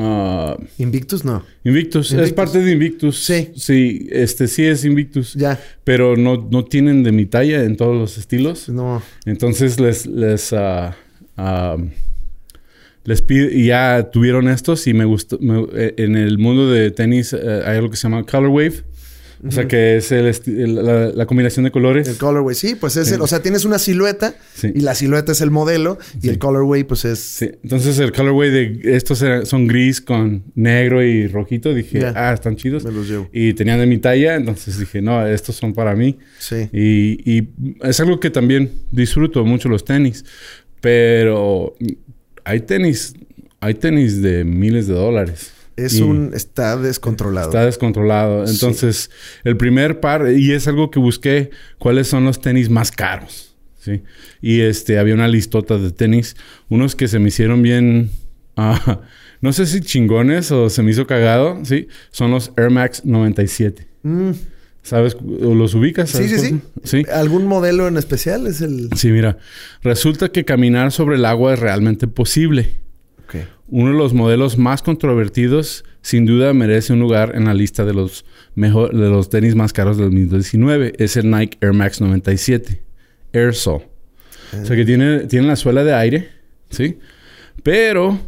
Ah, 0.00 0.56
Invictus, 0.78 1.24
no. 1.24 1.44
Invictus. 1.64 2.12
Invictus. 2.12 2.28
Es 2.28 2.32
parte 2.32 2.60
de 2.60 2.70
Invictus. 2.72 3.18
Sí. 3.18 3.50
Sí, 3.56 4.08
este 4.12 4.46
sí 4.46 4.64
es 4.64 4.84
Invictus. 4.84 5.34
Ya. 5.34 5.60
Pero 5.84 6.16
no, 6.16 6.48
no 6.50 6.64
tienen 6.64 7.02
de 7.02 7.10
mi 7.12 7.26
talla 7.26 7.64
en 7.64 7.76
todos 7.76 7.96
los 7.96 8.16
estilos. 8.16 8.68
No. 8.68 9.02
Entonces 9.26 9.80
les, 9.80 10.06
les, 10.06 10.52
ah, 10.52 10.96
les 13.04 13.22
pido, 13.22 13.48
y 13.50 13.66
ya 13.66 14.10
tuvieron 14.12 14.48
estos 14.48 14.86
y 14.86 14.94
me 14.94 15.04
gustó. 15.04 15.38
me- 15.40 15.66
eh, 15.74 15.94
en 15.98 16.14
el 16.16 16.38
mundo 16.38 16.70
de 16.70 16.90
tenis 16.90 17.32
eh, 17.32 17.62
hay 17.64 17.76
algo 17.78 17.90
que 17.90 17.96
se 17.96 18.04
llama 18.08 18.22
Color 18.24 18.50
Wave. 18.50 18.82
O 19.46 19.50
sea, 19.52 19.68
que 19.68 19.96
es 19.98 20.10
el, 20.10 21.14
la, 21.14 21.26
combinación 21.26 21.64
de 21.64 21.70
colores. 21.70 22.08
El 22.08 22.16
colorway, 22.16 22.54
sí, 22.54 22.74
pues 22.74 22.96
es 22.96 23.12
el, 23.12 23.20
o 23.20 23.26
sea, 23.26 23.40
tienes 23.40 23.64
una 23.64 23.78
silueta 23.78 24.34
y 24.62 24.80
la 24.80 24.94
silueta 24.94 25.32
es 25.32 25.40
el 25.40 25.50
modelo 25.50 25.98
y 26.20 26.28
el 26.28 26.38
colorway 26.38 26.84
pues 26.84 27.04
es... 27.04 27.18
Sí, 27.20 27.50
entonces 27.62 27.98
el 28.00 28.12
colorway 28.12 28.50
de 28.50 28.96
estos 28.96 29.24
son 29.44 29.66
gris 29.68 30.00
con 30.00 30.42
negro 30.54 31.04
y 31.04 31.28
rojito. 31.28 31.72
Dije, 31.72 32.04
ah, 32.14 32.32
están 32.32 32.56
chidos. 32.56 32.84
Me 32.84 32.90
los 32.90 33.08
llevo. 33.08 33.28
Y 33.32 33.54
tenían 33.54 33.78
de 33.78 33.86
mi 33.86 33.98
talla, 33.98 34.34
entonces 34.34 34.78
dije, 34.78 35.00
no, 35.00 35.24
estos 35.26 35.54
son 35.56 35.72
para 35.72 35.94
mí. 35.94 36.18
Sí. 36.38 36.68
Y, 36.72 37.38
y 37.38 37.48
es 37.82 38.00
algo 38.00 38.18
que 38.18 38.30
también 38.30 38.72
disfruto 38.90 39.44
mucho 39.44 39.68
los 39.68 39.84
tenis, 39.84 40.24
pero 40.80 41.76
hay 42.44 42.60
tenis, 42.60 43.14
hay 43.60 43.74
tenis 43.74 44.20
de 44.20 44.42
miles 44.42 44.88
de 44.88 44.94
dólares. 44.94 45.52
Es 45.78 46.00
un... 46.00 46.32
Está 46.34 46.76
descontrolado. 46.76 47.48
Está 47.48 47.64
descontrolado. 47.64 48.44
Entonces, 48.46 49.10
el 49.44 49.56
primer 49.56 50.00
par... 50.00 50.32
Y 50.32 50.52
es 50.52 50.66
algo 50.66 50.90
que 50.90 50.98
busqué. 50.98 51.50
¿Cuáles 51.78 52.08
son 52.08 52.24
los 52.24 52.40
tenis 52.40 52.68
más 52.68 52.90
caros? 52.90 53.54
¿Sí? 53.78 54.02
Y 54.42 54.60
este... 54.60 54.98
Había 54.98 55.14
una 55.14 55.28
listota 55.28 55.78
de 55.78 55.92
tenis. 55.92 56.34
Unos 56.68 56.96
que 56.96 57.06
se 57.06 57.18
me 57.18 57.28
hicieron 57.28 57.62
bien... 57.62 58.10
Ah, 58.60 59.02
no 59.40 59.52
sé 59.52 59.66
si 59.66 59.80
chingones 59.80 60.50
o 60.50 60.68
se 60.68 60.82
me 60.82 60.90
hizo 60.90 61.06
cagado. 61.06 61.64
¿Sí? 61.64 61.86
Son 62.10 62.32
los 62.32 62.50
Air 62.56 62.70
Max 62.70 63.04
97. 63.04 63.86
Mm. 64.02 64.32
¿Sabes? 64.82 65.16
¿Los 65.22 65.74
ubicas? 65.74 66.10
Sí, 66.10 66.28
sí, 66.28 66.38
sí, 66.40 66.60
sí. 66.82 67.04
¿Algún 67.12 67.46
modelo 67.46 67.86
en 67.86 67.98
especial? 67.98 68.48
Es 68.48 68.62
el... 68.62 68.90
Sí, 68.96 69.12
mira. 69.12 69.38
Resulta 69.84 70.30
que 70.30 70.44
caminar 70.44 70.90
sobre 70.90 71.14
el 71.14 71.24
agua 71.24 71.54
es 71.54 71.60
realmente 71.60 72.08
posible. 72.08 72.74
Uno 73.68 73.92
de 73.92 73.98
los 73.98 74.14
modelos 74.14 74.56
más 74.56 74.82
controvertidos, 74.82 75.84
sin 76.00 76.24
duda, 76.24 76.54
merece 76.54 76.92
un 76.92 77.00
lugar 77.00 77.32
en 77.34 77.44
la 77.44 77.54
lista 77.54 77.84
de 77.84 77.92
los, 77.92 78.24
mejor, 78.54 78.94
de 78.94 79.08
los 79.08 79.28
tenis 79.28 79.54
más 79.54 79.72
caros 79.72 79.98
del 79.98 80.06
2019. 80.06 80.94
Es 80.98 81.16
el 81.16 81.30
Nike 81.30 81.58
Air 81.60 81.74
Max 81.74 82.00
97 82.00 82.82
Air 83.32 83.54
Sol. 83.54 83.82
O 84.60 84.64
sea 84.64 84.76
que 84.76 84.84
tiene, 84.84 85.20
tiene 85.26 85.46
la 85.46 85.56
suela 85.56 85.84
de 85.84 85.94
aire, 85.94 86.28
¿sí? 86.70 86.98
Pero 87.62 88.18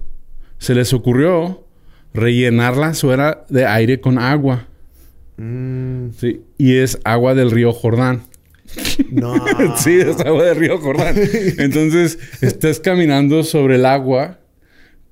se 0.59 0.75
les 0.75 0.93
ocurrió 0.93 1.67
rellenar 2.13 2.77
la 2.77 2.93
suela 2.95 3.47
de 3.49 3.65
aire 3.65 4.01
con 4.01 4.19
agua. 4.19 4.67
Mm. 5.39 6.11
Sí, 6.19 6.43
y 6.59 6.77
es 6.77 6.99
agua 7.05 7.35
del 7.35 7.51
río 7.51 7.73
Jordán. 7.73 8.23
No. 9.11 9.35
sí, 9.77 9.99
es 9.99 10.21
agua 10.21 10.45
del 10.45 10.57
río 10.57 10.79
Jordán. 10.79 11.17
Entonces, 11.59 12.19
estás 12.43 12.81
caminando 12.81 13.43
sobre 13.43 13.77
el 13.77 13.87
agua 13.87 14.40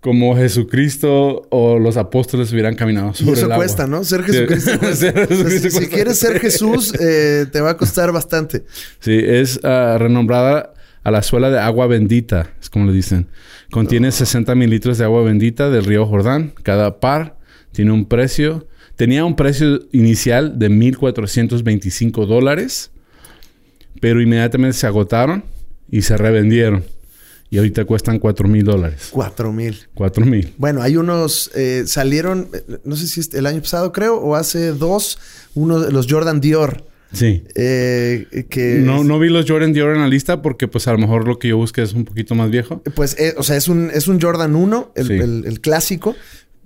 como 0.09 0.35
Jesucristo 0.35 1.47
o 1.51 1.79
los 1.79 1.99
apóstoles 1.99 2.51
hubieran 2.51 2.75
caminado 2.77 3.13
sobre 3.13 3.33
y 3.33 3.35
eso 3.35 3.51
cuesta, 3.51 3.87
¿no? 3.87 4.05
Ser 4.05 4.23
Jesucristo. 4.23 4.71
si, 5.81 5.87
quieres 5.89 6.19
ser 6.19 6.41
Jesús, 6.41 6.95
eh, 6.99 7.45
te 7.53 7.61
va 7.61 7.73
a 7.73 7.77
costar 7.77 8.11
bastante. 8.11 8.65
Sí, 9.01 9.21
es 9.23 9.61
ah, 9.65 9.97
renombrada 9.99 10.73
a 11.05 11.11
la 11.11 11.23
suela 11.23 11.51
de 11.51 11.59
agua 11.59 11.87
bendita, 11.89 12.55
es 12.59 12.71
como 12.71 12.87
le 12.87 12.95
dicen. 12.95 13.29
Contiene 13.71 14.11
60 14.11 14.55
mililitros 14.55 14.97
de 14.97 15.05
agua 15.05 15.23
bendita 15.25 15.69
del 15.69 15.85
río 15.85 16.07
Jordán. 16.07 16.55
Cada 16.63 17.01
par 17.01 17.37
tiene 17.73 17.93
un 17.93 18.07
precio. 18.07 18.67
Tenía 18.97 19.27
un 19.27 19.37
precio 19.37 19.81
inicial 19.93 20.59
de 20.59 20.71
1.425 20.71 22.25
dólares, 22.25 22.93
pero 24.01 24.23
inmediatamente 24.23 24.79
se 24.79 24.87
agotaron 24.87 25.45
y 25.91 26.01
se 26.01 26.17
revendieron. 26.17 26.83
Y 27.51 27.59
ahorita 27.59 27.85
cuestan 27.85 28.19
4 28.19 28.49
mil 28.49 28.65
dólares. 28.65 29.09
4 29.11 29.53
mil. 29.53 29.77
4 29.95 30.27
mil. 30.27 30.53
Bueno, 30.59 30.83
hay 30.83 30.97
unos, 30.97 31.51
eh, 31.55 31.85
salieron, 31.87 32.49
eh, 32.53 32.79
no 32.85 32.97
sé 32.97 33.07
si 33.07 33.21
es 33.21 33.33
el 33.35 33.47
año 33.47 33.61
pasado 33.61 33.91
creo, 33.93 34.17
o 34.17 34.35
hace 34.35 34.73
dos, 34.73 35.19
uno 35.55 35.81
de 35.81 35.91
los 35.91 36.07
Jordan 36.09 36.41
Dior. 36.41 36.85
Sí. 37.11 37.45
Eh, 37.55 38.47
que 38.51 38.81
no, 38.81 39.03
no 39.03 39.19
vi 39.19 39.31
los 39.31 39.47
Jordan 39.49 39.73
Dior 39.73 39.95
en 39.95 40.03
la 40.03 40.09
lista 40.09 40.43
porque 40.43 40.69
pues 40.69 40.89
a 40.89 40.93
lo 40.93 40.99
mejor 40.99 41.27
lo 41.27 41.39
que 41.39 41.49
yo 41.49 41.57
busqué 41.57 41.83
es 41.83 41.95
un 41.95 42.05
poquito 42.05 42.35
más 42.35 42.51
viejo. 42.51 42.83
Pues, 42.95 43.17
o 43.39 43.43
sea, 43.43 43.57
es 43.57 43.69
un, 43.69 43.91
es 43.95 44.09
un 44.09 44.21
Jordan 44.21 44.55
1, 44.55 44.93
el, 44.95 45.45
el 45.47 45.61
clásico. 45.63 46.17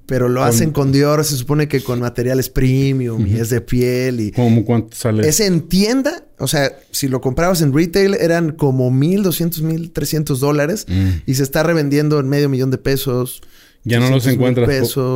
Pero 0.06 0.28
lo 0.28 0.42
hacen 0.42 0.72
con 0.72 0.92
Dior, 0.92 1.24
se 1.24 1.36
supone 1.36 1.68
que 1.68 1.80
con 1.80 2.00
materiales 2.00 2.48
premium 2.48 3.26
y 3.26 3.38
es 3.38 3.50
de 3.50 3.60
piel 3.60 4.20
y... 4.20 4.32
¿Cómo 4.32 4.64
cuánto 4.64 4.96
sale? 4.96 5.26
Es 5.26 5.40
en 5.40 5.68
tienda, 5.68 6.24
o 6.38 6.48
sea, 6.48 6.76
si 6.90 7.08
lo 7.08 7.20
comprabas 7.20 7.62
en 7.62 7.72
retail 7.72 8.14
eran 8.14 8.52
como 8.52 8.90
1.200, 8.90 9.62
1.300 9.92 10.36
dólares 10.38 10.86
mm. 10.88 11.08
y 11.24 11.34
se 11.34 11.42
está 11.42 11.62
revendiendo 11.62 12.18
en 12.18 12.28
medio 12.28 12.48
millón 12.48 12.70
de 12.70 12.78
pesos. 12.78 13.42
Ya 13.84 14.00
no 14.00 14.10
los 14.10 14.26
encuentras. 14.26 14.68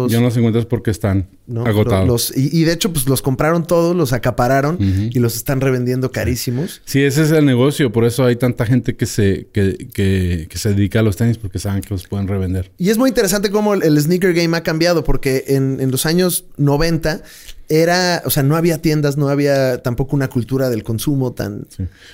ya 0.09 0.19
no 0.19 0.27
los 0.27 0.37
encuentras 0.37 0.67
porque 0.67 0.91
están 0.91 1.29
agotados. 1.65 2.33
y, 2.35 2.65
de 2.65 2.73
hecho, 2.73 2.93
pues 2.93 3.07
los 3.07 3.23
compraron 3.23 3.67
todos, 3.67 3.95
los 3.95 4.13
acapararon 4.13 4.79
y 4.81 5.19
los 5.19 5.37
están 5.37 5.61
revendiendo 5.61 6.11
carísimos. 6.11 6.83
Sí, 6.85 7.03
ese 7.03 7.23
es 7.23 7.31
el 7.31 7.45
negocio. 7.45 7.93
Por 7.93 8.05
eso 8.05 8.25
hay 8.25 8.37
tanta 8.37 8.67
gente 8.67 8.97
que 8.97 9.07
se, 9.07 9.49
que, 9.53 9.89
que, 9.93 10.47
que 10.49 10.59
se 10.59 10.71
dedica 10.71 11.01
a 11.01 11.03
los 11.03 11.17
tenis 11.17 11.39
porque 11.39 11.59
saben 11.59 11.83
que 11.83 11.91
los 11.91 12.07
pueden 12.07 12.29
revender. 12.29 12.71
Y 12.79 12.91
es 12.91 12.99
muy 12.99 13.09
interesante 13.09 13.51
cómo 13.51 13.75
el, 13.75 14.01
sneaker 14.01 14.35
game 14.35 14.57
ha 14.57 14.63
cambiado 14.63 15.05
porque 15.05 15.45
en, 15.49 15.81
en 15.81 15.91
los 15.91 16.07
años 16.07 16.45
90 16.57 17.23
era, 17.69 18.23
o 18.25 18.31
sea, 18.31 18.43
no 18.43 18.57
había 18.57 18.81
tiendas, 18.81 19.17
no 19.17 19.29
había 19.29 19.83
tampoco 19.83 20.15
una 20.15 20.29
cultura 20.29 20.71
del 20.71 20.85
consumo 20.85 21.33
tan, 21.33 21.67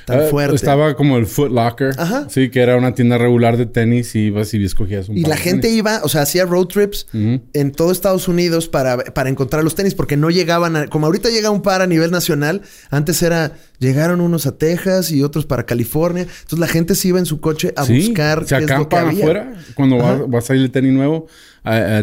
tan 0.06 0.20
ah, 0.20 0.26
fuerte. 0.30 0.56
Estaba 0.56 0.96
como 0.96 1.18
el 1.18 1.26
Foot 1.26 1.52
Locker, 1.52 1.94
Ajá. 1.98 2.26
sí, 2.30 2.48
que 2.50 2.60
era 2.60 2.76
una 2.76 2.94
tienda 2.94 3.18
regular 3.18 3.56
de 3.56 3.66
tenis 3.66 4.14
y 4.14 4.26
ibas 4.26 4.54
y 4.54 4.64
escogías 4.64 5.08
un 5.08 5.18
Y 5.18 5.24
la 5.24 5.36
gente 5.36 5.68
iba, 5.68 6.00
o 6.04 6.08
sea, 6.08 6.22
hacía 6.22 6.46
road 6.46 6.66
trips 6.66 7.06
en 7.12 7.72
todo 7.72 7.92
Estados 7.92 8.28
Unidos 8.28 8.68
para, 8.68 8.96
para 8.98 9.21
encontrar 9.28 9.64
los 9.64 9.74
tenis, 9.74 9.94
porque 9.94 10.16
no 10.16 10.30
llegaban 10.30 10.76
a, 10.76 10.86
como 10.88 11.06
ahorita 11.06 11.30
llega 11.30 11.50
un 11.50 11.62
par 11.62 11.82
a 11.82 11.86
nivel 11.86 12.10
nacional, 12.10 12.62
antes 12.90 13.22
era, 13.22 13.52
llegaron 13.78 14.20
unos 14.20 14.46
a 14.46 14.56
Texas 14.56 15.10
y 15.10 15.22
otros 15.22 15.46
para 15.46 15.64
California, 15.66 16.22
entonces 16.22 16.58
la 16.58 16.68
gente 16.68 16.94
se 16.94 17.08
iba 17.08 17.18
en 17.18 17.26
su 17.26 17.40
coche 17.40 17.72
a 17.76 17.84
buscar. 17.84 18.46
Se 18.46 18.56
acampan 18.56 19.08
afuera 19.08 19.52
cuando 19.74 19.98
va, 19.98 20.38
a 20.38 20.42
salir 20.42 20.62
el 20.62 20.70
tenis 20.70 20.92
nuevo 20.92 21.26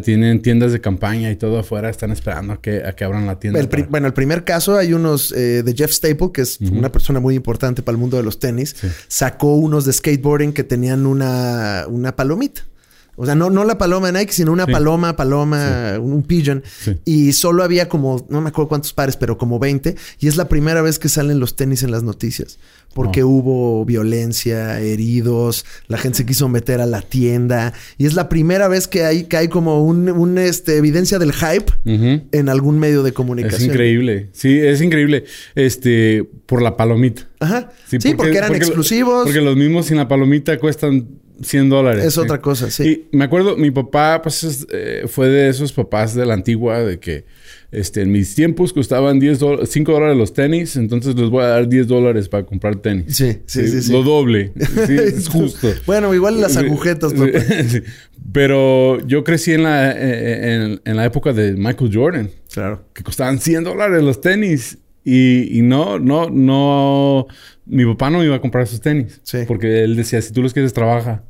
tienen 0.04 0.42
tiendas 0.42 0.72
de 0.72 0.80
campaña 0.80 1.32
y 1.32 1.36
todo 1.36 1.60
afuera, 1.60 1.90
están 1.90 2.12
esperando 2.12 2.54
a 2.54 2.62
que, 2.62 2.84
a 2.86 2.94
que 2.94 3.04
abran 3.04 3.26
la 3.26 3.40
tienda. 3.40 3.60
Bueno, 3.90 4.08
el 4.08 4.14
primer 4.14 4.44
caso 4.44 4.78
hay 4.78 4.94
unos 4.94 5.32
eh, 5.34 5.64
de 5.64 5.74
Jeff 5.76 5.92
Staple, 5.92 6.32
que 6.34 6.42
es 6.42 6.60
una 6.62 6.92
persona 6.92 7.20
muy 7.20 7.36
importante 7.36 7.82
para 7.82 7.94
el 7.94 8.00
mundo 8.00 8.18
de 8.18 8.24
los 8.24 8.40
tenis, 8.40 8.76
sacó 9.08 9.56
unos 9.56 9.86
de 9.86 9.94
skateboarding 9.94 10.54
que 10.54 10.64
tenían 10.64 11.06
una, 11.06 11.86
una 11.88 12.16
palomita. 12.16 12.64
O 13.22 13.26
sea, 13.26 13.36
no, 13.36 13.50
no 13.50 13.66
la 13.66 13.78
paloma 13.78 14.10
de 14.14 14.18
Nike, 14.18 14.32
sino 14.32 14.54
una 14.54 14.66
paloma, 14.66 15.18
paloma, 15.18 16.00
un 16.00 16.24
pigeon. 16.24 16.64
Y 17.04 17.34
solo 17.34 17.66
había 17.66 17.90
como, 17.90 18.26
no 18.30 18.40
me 18.40 18.48
acuerdo 18.48 18.70
cuántos 18.70 18.94
pares, 18.94 19.18
pero 19.18 19.38
como 19.38 19.60
20. 19.60 19.94
Y 20.22 20.30
es 20.30 20.38
la 20.38 20.48
primera 20.48 20.82
vez 20.82 21.00
que 21.00 21.10
salen 21.10 21.38
los 21.38 21.58
tenis 21.58 21.84
en 21.84 21.92
las 21.92 22.02
noticias. 22.02 22.60
Porque 22.94 23.26
hubo 23.26 23.84
violencia, 23.84 24.80
heridos, 24.80 25.66
la 25.90 25.98
gente 25.98 26.20
se 26.20 26.26
quiso 26.26 26.48
meter 26.48 26.80
a 26.80 26.86
la 26.86 27.02
tienda. 27.02 27.74
Y 27.98 28.06
es 28.06 28.14
la 28.14 28.30
primera 28.30 28.70
vez 28.70 28.88
que 28.88 29.04
hay, 29.04 29.26
que 29.26 29.36
hay 29.36 29.50
como 29.50 29.84
un, 29.84 30.38
este, 30.38 30.78
evidencia 30.78 31.20
del 31.20 31.34
hype 31.34 31.74
en 31.84 32.48
algún 32.48 32.80
medio 32.80 33.04
de 33.04 33.12
comunicación. 33.12 33.64
Es 33.64 33.68
increíble. 33.68 34.30
Sí, 34.32 34.58
es 34.58 34.82
increíble. 34.82 35.26
Este, 35.56 36.24
por 36.46 36.62
la 36.62 36.78
palomita. 36.78 37.28
Ajá. 37.42 37.70
Sí, 37.86 37.98
porque, 38.16 38.38
eran 38.38 38.56
exclusivos. 38.56 39.26
Porque 39.26 39.42
los 39.42 39.58
mismos 39.58 39.88
sin 39.88 39.98
la 39.98 40.08
palomita 40.08 40.58
cuestan 40.58 41.20
100 41.42 41.70
dólares. 41.70 42.06
Es 42.06 42.18
otra 42.18 42.40
cosa, 42.42 42.70
sí. 42.70 43.08
Y 43.12 43.18
me 43.18 43.26
acuerdo, 43.26 43.56
mi 43.58 43.72
papá, 43.72 44.22
pues, 44.22 44.68
eh, 44.72 45.06
fue 45.08 45.30
de 45.30 45.50
esos 45.50 45.72
papás 45.74 46.14
de 46.14 46.26
la 46.26 46.34
antigua, 46.34 46.80
de 46.80 47.00
que 47.00 47.26
este, 47.72 48.02
en 48.02 48.12
mis 48.12 48.34
tiempos 48.34 48.74
costaban 48.74 49.20
10 49.20 49.40
5 49.66 49.92
dólares 49.92 50.18
los 50.18 50.34
tenis, 50.34 50.76
entonces 50.76 51.16
les 51.16 51.30
voy 51.30 51.44
a 51.44 51.48
dar 51.48 51.70
10 51.70 51.88
dólares 51.88 52.28
para 52.28 52.46
comprar 52.46 52.78
tenis. 52.78 53.16
Sí, 53.16 53.38
sí, 53.46 53.82
sí. 53.82 53.92
Lo 53.92 54.04
doble. 54.04 54.52
Sí, 54.58 54.96
es 54.98 55.30
justo. 55.30 55.70
bueno, 55.86 56.14
igual 56.14 56.42
las 56.42 56.58
agujetas, 56.58 57.14
papá. 57.14 57.28
Pero 58.32 59.00
yo 59.08 59.24
crecí 59.24 59.54
en 59.54 59.64
la, 59.64 59.92
eh, 59.92 60.80
en, 60.84 60.96
la 60.96 61.06
época 61.06 61.34
de 61.34 61.54
Michael 61.54 61.92
Jordan. 61.94 62.30
Claro. 62.52 62.86
Que 62.94 63.04
costaban 63.04 63.40
100 63.40 63.64
dólares 63.64 64.04
los 64.04 64.22
tenis. 64.22 64.78
Y, 65.04 65.58
y 65.58 65.62
no, 65.62 65.98
no, 65.98 66.30
no. 66.30 67.26
Mi 67.66 67.86
papá 67.86 68.10
no 68.10 68.24
iba 68.24 68.36
a 68.36 68.42
comprar 68.42 68.66
esos 68.66 68.82
tenis. 68.82 69.20
Sí. 69.24 69.40
Porque 69.48 69.84
él 69.84 69.96
decía, 69.96 70.22
si 70.22 70.32
tú 70.32 70.44
los 70.44 70.54
quieres, 70.54 70.74
trabaja 70.74 71.24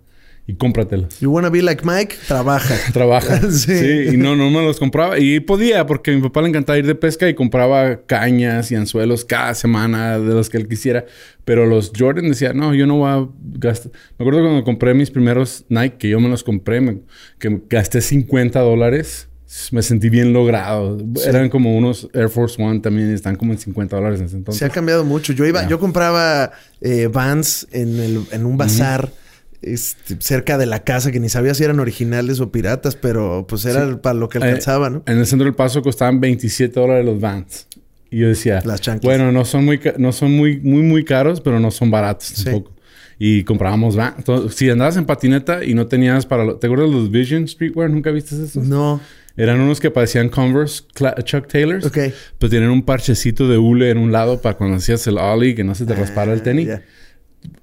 y 0.49 0.55
cómpratelas. 0.55 1.19
You 1.19 1.31
wanna 1.31 1.51
be 1.51 1.61
like 1.61 1.85
Mike, 1.85 2.15
trabaja. 2.27 2.73
trabaja. 2.93 3.51
sí. 3.51 4.09
Y 4.13 4.17
no, 4.17 4.35
no 4.35 4.49
me 4.49 4.63
los 4.63 4.79
compraba. 4.79 5.19
Y 5.19 5.39
podía, 5.41 5.85
porque 5.85 6.09
a 6.09 6.15
mi 6.15 6.23
papá 6.23 6.41
le 6.41 6.49
encantaba 6.49 6.79
ir 6.79 6.87
de 6.87 6.95
pesca 6.95 7.29
y 7.29 7.35
compraba 7.35 8.01
cañas 8.07 8.71
y 8.71 8.75
anzuelos 8.75 9.25
cada 9.25 9.53
semana 9.53 10.17
de 10.17 10.33
los 10.33 10.49
que 10.49 10.57
él 10.57 10.67
quisiera. 10.67 11.05
Pero 11.45 11.67
los 11.67 11.91
Jordan 11.95 12.29
decía, 12.29 12.51
no, 12.53 12.73
yo 12.73 12.87
no 12.87 12.97
voy 12.97 13.11
a 13.11 13.27
gastar. 13.59 13.91
Me 14.17 14.23
acuerdo 14.25 14.41
cuando 14.41 14.63
compré 14.63 14.95
mis 14.95 15.11
primeros 15.11 15.65
Nike, 15.69 15.97
que 15.99 16.09
yo 16.09 16.19
me 16.19 16.29
los 16.29 16.43
compré, 16.43 17.03
que 17.37 17.61
gasté 17.69 18.01
50 18.01 18.59
dólares. 18.59 19.27
Me 19.71 19.83
sentí 19.83 20.09
bien 20.09 20.33
logrado. 20.33 20.97
Eran 21.27 21.49
como 21.49 21.77
unos 21.77 22.09
Air 22.13 22.29
Force 22.29 22.59
One 22.59 22.79
también, 22.79 23.13
están 23.13 23.35
como 23.35 23.51
en 23.51 23.59
50 23.59 23.95
dólares 23.95 24.19
en 24.19 24.25
ese 24.25 24.37
entonces. 24.37 24.57
Se 24.57 24.65
ha 24.65 24.69
cambiado 24.69 25.05
mucho. 25.05 25.31
Yo 25.31 25.45
iba, 25.45 25.67
yo 25.67 25.79
compraba 25.79 26.53
eh, 26.81 27.07
Vans 27.11 27.67
en, 27.71 27.99
el, 27.99 28.23
en 28.31 28.47
un 28.47 28.57
bazar 28.57 29.11
este, 29.61 30.17
cerca 30.19 30.57
de 30.57 30.65
la 30.65 30.83
casa 30.83 31.11
que 31.11 31.19
ni 31.19 31.29
sabía 31.29 31.53
si 31.53 31.63
eran 31.63 31.79
originales 31.79 32.39
o 32.39 32.51
piratas, 32.51 32.95
pero 32.95 33.45
pues 33.47 33.65
era 33.65 34.01
para 34.01 34.13
lo 34.13 34.29
que 34.29 34.37
eh, 34.39 34.43
alcanzaba, 34.43 34.89
¿no? 34.89 35.03
En 35.05 35.17
el 35.17 35.25
centro 35.25 35.45
del 35.45 35.55
paso 35.55 35.81
costaban 35.81 36.19
27 36.19 36.79
dólares 36.79 37.05
los 37.05 37.19
Vans. 37.19 37.67
Y 38.11 38.19
yo 38.19 38.27
decía, 38.27 38.61
Las 38.65 38.81
bueno, 39.01 39.31
no 39.31 39.45
son 39.45 39.65
muy, 39.65 39.79
no 39.97 40.11
son 40.11 40.31
muy, 40.35 40.59
muy, 40.59 40.81
muy 40.81 41.05
caros, 41.05 41.41
pero 41.41 41.59
no 41.59 41.69
son 41.71 41.91
baratos 41.91 42.27
Sí. 42.29 42.43
tampoco. 42.45 42.71
Y 43.19 43.43
comprábamos 43.43 43.95
Vans. 43.95 44.15
Entonces, 44.19 44.55
Si 44.57 44.69
andabas 44.69 44.95
en 44.97 45.05
patineta 45.05 45.63
y 45.63 45.73
no 45.73 45.87
tenías 45.87 46.25
para... 46.25 46.45
lo- 46.45 46.55
¿Te 46.55 46.67
acuerdas 46.67 46.89
de 46.89 46.95
los 46.95 47.11
Vision 47.11 47.47
Streetwear? 47.47 47.89
¿Nunca 47.89 48.11
viste 48.11 48.33
esos? 48.35 48.55
No. 48.65 49.01
Eran 49.37 49.59
unos 49.61 49.79
que 49.79 49.91
parecían 49.91 50.29
Converse 50.29 50.83
Chuck 51.23 51.47
Taylors. 51.47 51.85
Ok. 51.85 51.97
Pero 52.39 52.49
tienen 52.49 52.69
un 52.69 52.81
parchecito 52.83 53.47
de 53.47 53.57
hule 53.57 53.89
en 53.89 53.97
un 53.97 54.11
lado 54.11 54.41
para 54.41 54.57
cuando 54.57 54.77
hacías 54.77 55.05
el 55.07 55.17
ollie 55.17 55.53
que 55.53 55.63
no 55.63 55.75
se 55.75 55.85
te 55.85 55.93
raspara 55.95 56.33
el 56.33 56.39
Ah, 56.39 56.43
tenis. 56.43 56.69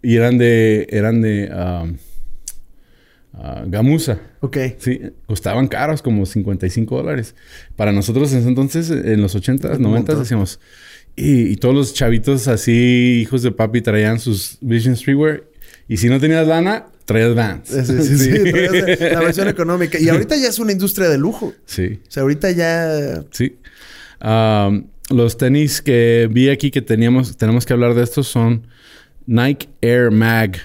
Y 0.02 0.16
eran 0.16 0.38
de... 0.38 0.86
Eran 0.90 1.20
de... 1.20 1.50
um, 1.50 1.96
ah, 3.34 3.64
gamuza. 3.66 4.18
Ok. 4.40 4.56
Sí, 4.78 5.00
costaban 5.26 5.68
caros, 5.68 6.02
como 6.02 6.26
55 6.26 6.96
dólares. 6.96 7.34
Para 7.76 7.92
nosotros 7.92 8.32
en 8.32 8.40
ese 8.40 8.48
entonces, 8.48 8.90
en 8.90 9.20
los 9.20 9.36
80s, 9.36 9.76
Un 9.76 9.84
90s, 9.84 9.88
montón. 9.88 10.18
decíamos... 10.18 10.60
Y, 11.18 11.52
y 11.52 11.56
todos 11.56 11.74
los 11.74 11.94
chavitos 11.94 12.46
así, 12.46 13.20
hijos 13.22 13.42
de 13.42 13.50
papi, 13.50 13.80
traían 13.80 14.20
sus 14.20 14.58
Vision 14.60 14.94
Streetwear. 14.96 15.44
Y 15.88 15.96
si 15.96 16.10
no 16.10 16.20
tenías 16.20 16.46
lana, 16.46 16.88
traías 17.06 17.34
Vans. 17.34 17.68
Sí, 17.68 17.84
sí, 18.02 18.18
sí. 18.18 18.30
traías 18.50 19.12
La 19.14 19.20
versión 19.20 19.48
económica. 19.48 19.98
Y 19.98 20.10
ahorita 20.10 20.36
ya 20.36 20.48
es 20.48 20.58
una 20.58 20.72
industria 20.72 21.08
de 21.08 21.16
lujo. 21.16 21.54
Sí. 21.64 22.00
O 22.06 22.10
sea, 22.10 22.22
ahorita 22.22 22.50
ya... 22.50 23.24
Sí. 23.30 23.56
Um, 24.22 24.88
los 25.08 25.38
tenis 25.38 25.80
que 25.80 26.28
vi 26.30 26.50
aquí 26.50 26.70
que 26.70 26.82
teníamos, 26.82 27.36
tenemos 27.36 27.64
que 27.64 27.72
hablar 27.72 27.94
de 27.94 28.02
estos 28.02 28.26
son 28.26 28.66
Nike 29.26 29.68
Air 29.80 30.10
Mag. 30.10 30.56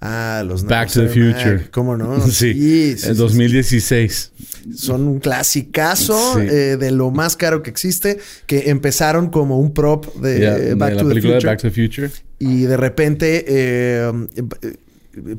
Ah, 0.00 0.42
los 0.46 0.64
Back 0.64 0.88
Nike 0.88 0.94
to 0.94 1.00
the 1.00 1.08
Future. 1.08 1.54
Mag. 1.56 1.70
¿Cómo 1.70 1.96
no? 1.96 2.20
sí. 2.26 2.30
sí, 2.52 2.96
sí, 2.98 3.08
en 3.08 3.14
sí. 3.14 3.18
2016. 3.20 4.32
2016. 4.62 4.76
Son 4.76 5.08
un 5.08 5.18
clasicazo 5.18 6.34
Sí. 6.38 6.46
eh, 6.48 6.76
de 6.76 6.90
lo 6.92 7.10
más 7.10 7.36
caro 7.36 7.62
que 7.62 7.70
existe. 7.70 8.18
Que 8.46 8.70
empezaron 8.70 9.30
como 9.30 9.58
un 9.58 9.74
prop 9.74 10.14
de, 10.16 10.70
eh, 10.70 10.74
Back 10.74 10.94
la 10.94 11.02
to 11.02 11.08
the 11.08 11.14
película 11.14 11.34
Future. 11.34 11.40
de 11.40 11.46
Back 11.46 11.60
to 11.62 11.68
the 11.70 11.74
Future. 11.74 12.10
Y 12.38 12.62
de 12.62 12.76
repente, 12.76 13.44
eh, 13.48 14.12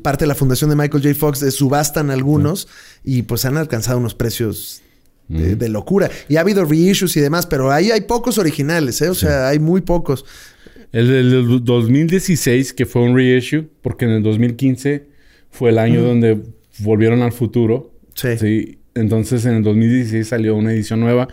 parte 0.02 0.24
de 0.24 0.28
la 0.28 0.34
fundación 0.34 0.70
de 0.70 0.76
Michael 0.76 1.02
J. 1.02 1.14
Fox 1.14 1.42
eh, 1.42 1.50
subastan 1.50 2.10
algunos 2.10 2.68
y 3.02 3.22
pues 3.22 3.44
han 3.44 3.56
alcanzado 3.56 3.98
unos 3.98 4.14
precios 4.14 4.80
de, 5.28 5.68
locura. 5.68 6.10
Y 6.28 6.36
ha 6.36 6.40
habido 6.40 6.64
reissues 6.64 7.16
y 7.16 7.20
demás, 7.20 7.46
pero 7.46 7.72
ahí 7.72 7.90
hay 7.90 8.02
pocos 8.02 8.36
originales, 8.38 9.00
¿eh? 9.00 9.08
O 9.08 9.14
sea, 9.14 9.48
hay 9.48 9.58
muy 9.58 9.80
pocos. 9.80 10.24
El 10.94 11.08
del 11.08 11.64
2016, 11.64 12.72
que 12.72 12.86
fue 12.86 13.02
un 13.02 13.16
reissue, 13.16 13.68
porque 13.82 14.04
en 14.04 14.12
el 14.12 14.22
2015 14.22 15.08
fue 15.50 15.70
el 15.70 15.78
año 15.78 16.00
donde 16.00 16.40
volvieron 16.78 17.22
al 17.22 17.32
futuro. 17.32 17.90
Sí. 18.14 18.38
Sí. 18.38 18.78
Entonces 18.94 19.44
en 19.44 19.56
el 19.56 19.64
2016 19.64 20.28
salió 20.28 20.54
una 20.54 20.72
edición 20.72 21.00
nueva, 21.00 21.26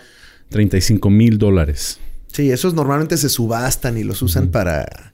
35 0.49 1.11
mil 1.11 1.37
dólares. 1.37 1.99
Sí, 2.33 2.49
esos 2.49 2.73
normalmente 2.73 3.17
se 3.17 3.29
subastan 3.29 3.99
y 3.99 4.03
los 4.03 4.23
usan 4.23 4.49
para... 4.49 5.10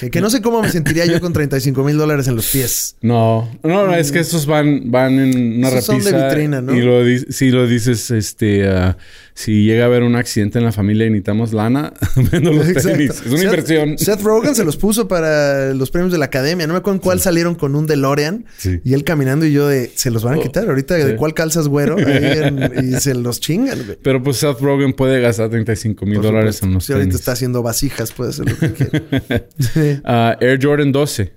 que, 0.00 0.10
que 0.10 0.20
no 0.20 0.30
sé 0.30 0.42
cómo 0.42 0.60
me 0.62 0.70
sentiría 0.70 1.06
yo 1.06 1.20
con 1.20 1.32
35 1.32 1.84
mil 1.84 1.96
dólares 1.96 2.26
en 2.28 2.36
los 2.36 2.48
pies. 2.48 2.96
No, 3.02 3.48
no, 3.62 3.86
no, 3.86 3.94
es 3.94 4.10
que 4.12 4.18
estos 4.18 4.46
van, 4.46 4.90
van 4.90 5.18
en 5.18 5.58
una 5.58 5.68
Esos 5.68 5.84
son 5.84 5.98
de 5.98 6.10
repisa. 6.10 6.28
vitrina, 6.28 6.60
¿no? 6.60 6.74
Y 6.74 6.80
lo 6.82 6.98
si 7.30 7.50
lo 7.50 7.66
dices, 7.66 8.10
este, 8.10 8.68
ah, 8.68 8.96
si 9.34 9.62
llega 9.64 9.84
a 9.84 9.86
haber 9.86 10.02
un 10.02 10.16
accidente 10.16 10.58
en 10.58 10.64
la 10.64 10.72
familia 10.72 11.06
y 11.06 11.10
necesitamos 11.10 11.52
lana, 11.52 11.92
vendo 12.32 12.52
los 12.52 12.68
Exacto. 12.68 12.90
tenis. 12.98 13.10
Es 13.10 13.26
una 13.26 13.36
Seth- 13.38 13.44
inversión. 13.44 13.98
Seth 13.98 14.20
Rogen 14.22 14.54
se 14.56 14.64
los 14.64 14.76
puso 14.76 15.06
para 15.06 15.72
los 15.74 15.90
premios 15.92 16.10
de 16.10 16.18
la 16.18 16.24
academia. 16.24 16.66
No 16.66 16.72
me 16.74 16.78
acuerdo 16.78 16.96
en 16.96 17.02
cuál 17.02 17.20
salieron 17.20 17.54
con 17.54 17.76
un 17.76 17.86
DeLorean. 17.86 18.44
Y 18.84 18.94
él 18.94 19.04
caminando 19.04 19.46
y 19.46 19.52
yo 19.52 19.68
de... 19.68 19.92
Se 19.94 20.10
los 20.10 20.24
van 20.24 20.34
a 20.34 20.38
Oh, 20.38 20.42
quitar. 20.42 20.68
Ahorita, 20.68 20.94
¿de 20.96 21.14
cuál 21.16 21.34
calzas 21.34 21.68
güero? 21.68 21.96
En- 21.98 22.92
y 22.96 23.00
se 23.00 23.14
los 23.14 23.38
chingan, 23.40 23.78
güey. 23.84 23.98
Pero 24.02 24.22
pues 24.22 24.38
Seth 24.38 24.60
Rogen 24.60 24.92
puede 24.92 25.20
gastar 25.20 25.50
35 25.50 26.04
mil 26.06 26.20
dólares 26.20 26.60
en 26.64 26.74
los 26.74 26.84
Si 26.86 26.92
ahorita 26.92 27.04
tenis. 27.10 27.20
está 27.20 27.32
haciendo 27.32 27.62
vasijas, 27.62 28.10
puede 28.12 28.30
hacer 28.30 28.50
lo 28.50 28.58
que 28.58 28.72
quiera. 28.72 29.02
Sí. 29.58 30.00
Ah, 30.04 30.36
Air 30.40 30.58
Jordan 30.62 30.92
12. 30.92 31.32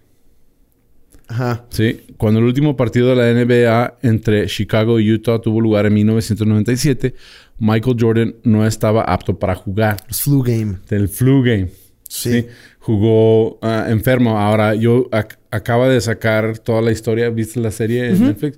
Ajá. 1.27 1.65
Sí, 1.69 2.01
cuando 2.17 2.39
el 2.41 2.45
último 2.45 2.75
partido 2.75 3.09
de 3.09 3.15
la 3.15 3.31
NBA 3.33 3.99
entre 4.01 4.47
Chicago 4.47 4.99
y 4.99 5.11
Utah 5.13 5.39
tuvo 5.39 5.61
lugar 5.61 5.85
en 5.85 5.93
1997, 5.93 7.15
Michael 7.59 7.95
Jordan 7.97 8.35
no 8.43 8.65
estaba 8.67 9.03
apto 9.03 9.39
para 9.39 9.55
jugar 9.55 9.97
Los 10.09 10.21
flu 10.21 10.41
game. 10.43 10.77
del 10.89 11.07
flu 11.07 11.41
game. 11.41 11.69
Sí. 12.09 12.31
Sí, 12.41 12.47
jugó 12.79 13.57
ah, 13.61 13.85
enfermo. 13.87 14.37
Ahora 14.37 14.75
yo 14.75 15.09
ac- 15.11 15.37
acaba 15.51 15.87
de 15.87 16.01
sacar 16.01 16.57
toda 16.59 16.81
la 16.81 16.91
historia, 16.91 17.29
¿viste 17.29 17.61
la 17.61 17.71
serie 17.71 18.09
en 18.09 18.25
Netflix? 18.25 18.57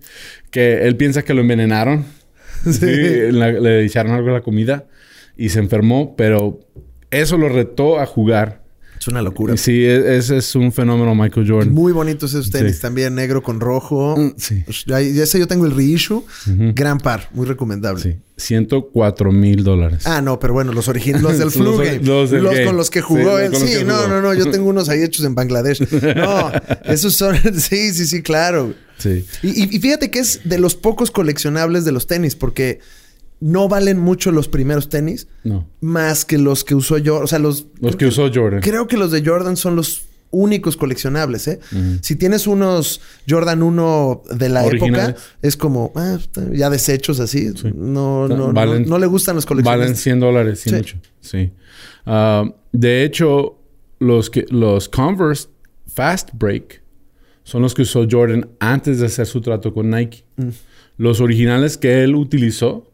Que 0.49 0.87
él 0.87 0.95
piensa 0.95 1.21
que 1.23 1.33
lo 1.33 1.41
envenenaron. 1.41 2.05
Sí, 2.63 2.85
la- 3.31 3.51
le 3.51 3.83
echaron 3.85 4.13
algo 4.13 4.29
a 4.29 4.33
la 4.33 4.41
comida 4.41 4.85
y 5.35 5.49
se 5.49 5.59
enfermó, 5.59 6.15
pero 6.15 6.61
eso 7.11 7.37
lo 7.37 7.49
retó 7.49 7.99
a 7.99 8.05
jugar. 8.05 8.62
Es 8.99 9.07
una 9.07 9.21
locura. 9.21 9.57
Sí, 9.57 9.83
e- 9.83 10.17
ese 10.17 10.37
es 10.37 10.55
un 10.55 10.71
fenómeno 10.71 11.13
Michael 11.15 11.45
Jordan. 11.49 11.73
Muy 11.73 11.91
bonitos 11.91 12.31
esos 12.33 12.49
tenis 12.51 12.77
Sí. 12.77 12.81
también, 12.81 13.15
negro 13.15 13.43
con 13.43 13.59
rojo. 13.59 14.15
Mm, 14.17 14.33
Sí. 14.37 14.63
Pues, 14.65 14.85
ese 14.87 15.39
yo 15.39 15.47
tengo 15.47 15.65
el 15.65 15.75
reissue. 15.75 16.23
Gran 16.45 16.99
par, 16.99 17.29
muy 17.33 17.45
recomendable. 17.45 18.01
Sí, 18.01 18.15
104 18.37 19.31
mil 19.31 19.63
dólares. 19.63 20.03
Ah, 20.07 20.21
no, 20.21 20.39
pero 20.39 20.53
bueno, 20.53 20.71
los 20.73 20.87
originales, 20.87 21.23
los 21.23 21.37
del 21.37 21.45
Los 21.47 21.53
flu 21.53 21.77
game. 21.77 21.99
los 22.03 22.31
del 22.31 22.43
game. 22.43 22.65
con 22.65 22.77
los 22.77 22.89
que 22.89 23.01
jugó 23.01 23.37
Sí, 23.39 23.43
él. 23.45 23.51
los 23.51 23.61
Sí, 23.61 23.83
no, 23.85 23.95
jugó. 23.95 24.07
no, 24.07 24.21
no. 24.21 24.33
Yo 24.33 24.49
tengo 24.51 24.69
unos 24.69 24.87
ahí 24.89 25.01
hechos 25.03 25.25
en 25.25 25.35
Bangladesh. 25.35 25.79
No, 26.15 26.51
esos 26.85 27.13
son. 27.15 27.35
Sí, 27.59 27.93
sí, 27.93 28.05
sí, 28.05 28.21
claro. 28.21 28.73
Sí. 28.97 29.25
Y 29.41 29.79
fíjate 29.79 30.09
que 30.11 30.19
es 30.19 30.41
de 30.45 30.57
los 30.59 30.75
pocos 30.75 31.11
coleccionables 31.11 31.83
de 31.83 31.91
los 31.91 32.07
tenis, 32.07 32.35
porque 32.35 32.79
no 33.43 33.67
valen 33.67 33.99
mucho 33.99 34.31
los 34.31 34.47
primeros 34.47 34.87
tenis, 34.89 35.27
No. 35.43 35.67
más 35.81 36.23
que 36.25 36.37
los 36.37 36.63
que 36.63 36.75
usó 36.75 36.97
yo. 36.97 37.19
O 37.19 37.27
sea, 37.27 37.39
los. 37.39 37.67
Los 37.81 37.95
que 37.95 38.05
usó 38.05 38.29
Jordan. 38.33 38.61
Creo 38.61 38.87
que 38.87 38.95
los 38.97 39.11
de 39.11 39.23
Jordan 39.25 39.57
son 39.57 39.75
los 39.75 40.03
únicos 40.31 40.77
coleccionables, 40.77 41.47
¿eh? 41.47 41.59
Si 42.01 42.15
tienes 42.15 42.47
unos 42.47 43.01
Jordan 43.29 43.61
1 43.61 44.23
de 44.35 44.49
la 44.49 44.63
Originales. 44.63 45.09
época, 45.09 45.23
es 45.43 45.57
como 45.57 45.91
ah, 45.95 46.17
ya 46.53 46.69
desechos 46.71 47.19
así. 47.19 47.51
No, 47.75 48.27
no, 48.27 48.35
no, 48.37 48.53
Valen- 48.53 48.87
no 48.87 48.97
le 48.97 49.05
gustan 49.05 49.35
los 49.35 49.45
Valen 49.45 49.63
coleccionables. 49.65 49.99
100 49.99 50.19
dólares, 50.19 50.59
sí, 50.61 50.69
Sí. 50.71 50.75
mucho. 50.75 50.97
Sí. 51.21 51.51
Ah, 52.05 52.45
de 52.71 53.03
hecho, 53.03 53.59
los, 53.99 54.29
que, 54.31 54.45
los 54.49 54.89
Converse 54.89 55.49
Fast 55.87 56.29
Break 56.33 56.81
son 57.43 57.61
los 57.61 57.73
que 57.75 57.83
usó 57.83 58.07
Jordan 58.09 58.49
antes 58.59 58.99
de 58.99 59.05
hacer 59.05 59.27
su 59.27 59.39
trato 59.41 59.71
con 59.73 59.89
Nike. 59.91 60.23
Mm. 60.37 60.49
Los 60.97 61.21
originales 61.21 61.77
que 61.77 62.03
él 62.03 62.15
utilizó 62.15 62.89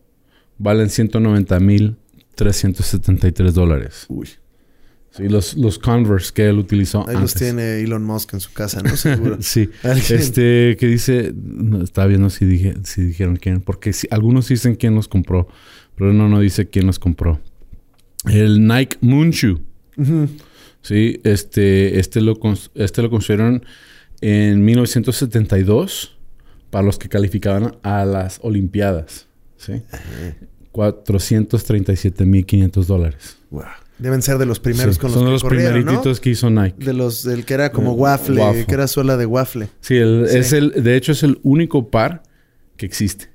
valen 0.59 0.89
190 0.89 1.59
mil 1.59 1.95
373 2.35 3.53
dólares. 3.53 4.05
Uy, 4.09 4.27
Sí, 5.11 5.27
los, 5.27 5.57
los 5.57 5.79
Converse 5.79 6.31
que 6.31 6.47
él 6.47 6.59
utilizó 6.59 6.99
ahí 6.99 7.15
antes. 7.15 7.21
los 7.21 7.33
tiene 7.33 7.79
Elon 7.79 8.03
Musk 8.03 8.35
en 8.35 8.39
su 8.39 8.53
casa, 8.53 8.83
¿no? 8.83 8.95
Seguro. 8.95 9.37
Sí. 9.41 9.67
Alguien- 9.83 10.19
Este, 10.19 10.77
que 10.79 10.85
dice, 10.85 11.33
no, 11.35 11.81
está 11.83 12.05
viendo 12.05 12.29
si, 12.29 12.45
dije, 12.45 12.75
si 12.83 13.01
dijeron 13.05 13.35
quién, 13.37 13.61
porque 13.61 13.91
si, 13.91 14.07
algunos 14.11 14.47
dicen 14.47 14.75
quién 14.75 14.93
los 14.93 15.07
compró, 15.07 15.47
pero 15.95 16.13
no, 16.13 16.29
no 16.29 16.39
dice 16.39 16.69
quién 16.69 16.85
los 16.85 16.99
compró. 16.99 17.41
El 18.29 18.67
Nike 18.67 18.97
Moonshoe, 19.01 19.57
Ujú. 19.97 20.27
sí, 20.83 21.19
este, 21.23 21.99
este 21.99 22.21
lo, 22.21 22.37
este 22.75 23.01
lo 23.01 23.09
construyeron 23.09 23.65
en 24.21 24.63
1972 24.63 26.17
para 26.69 26.83
los 26.85 26.99
que 26.99 27.09
calificaban 27.09 27.77
a 27.81 28.05
las 28.05 28.39
Olimpiadas, 28.43 29.25
sí. 29.59 29.81
437.500 30.73 32.85
dólares. 32.85 33.37
Wow. 33.49 33.63
Deben 33.97 34.21
ser 34.21 34.37
de 34.37 34.45
los 34.45 34.59
primeros 34.59 34.95
Sí, 34.95 35.01
con 35.01 35.09
los 35.11 35.19
Son 35.19 35.25
que 35.27 35.31
los 35.31 35.43
primerititos 35.43 36.19
que 36.21 36.29
hizo 36.29 36.49
Nike. 36.49 36.83
De 36.85 36.93
los 36.93 37.23
del 37.23 37.43
que 37.45 37.53
era 37.53 37.71
como 37.71 37.93
waffle, 37.93 38.39
waffle. 38.41 38.65
que 38.65 38.73
era 38.73 38.87
suela 38.87 39.17
de 39.17 39.25
waffle. 39.25 39.67
Sí, 39.81 39.97
el- 39.97 40.27
Sí. 40.29 40.37
es 40.37 40.53
el, 40.53 40.71
de 40.83 40.95
hecho 40.95 41.11
es 41.11 41.23
el 41.23 41.39
único 41.43 41.89
par 41.89 42.23
que 42.77 42.85
existe. 42.85 43.29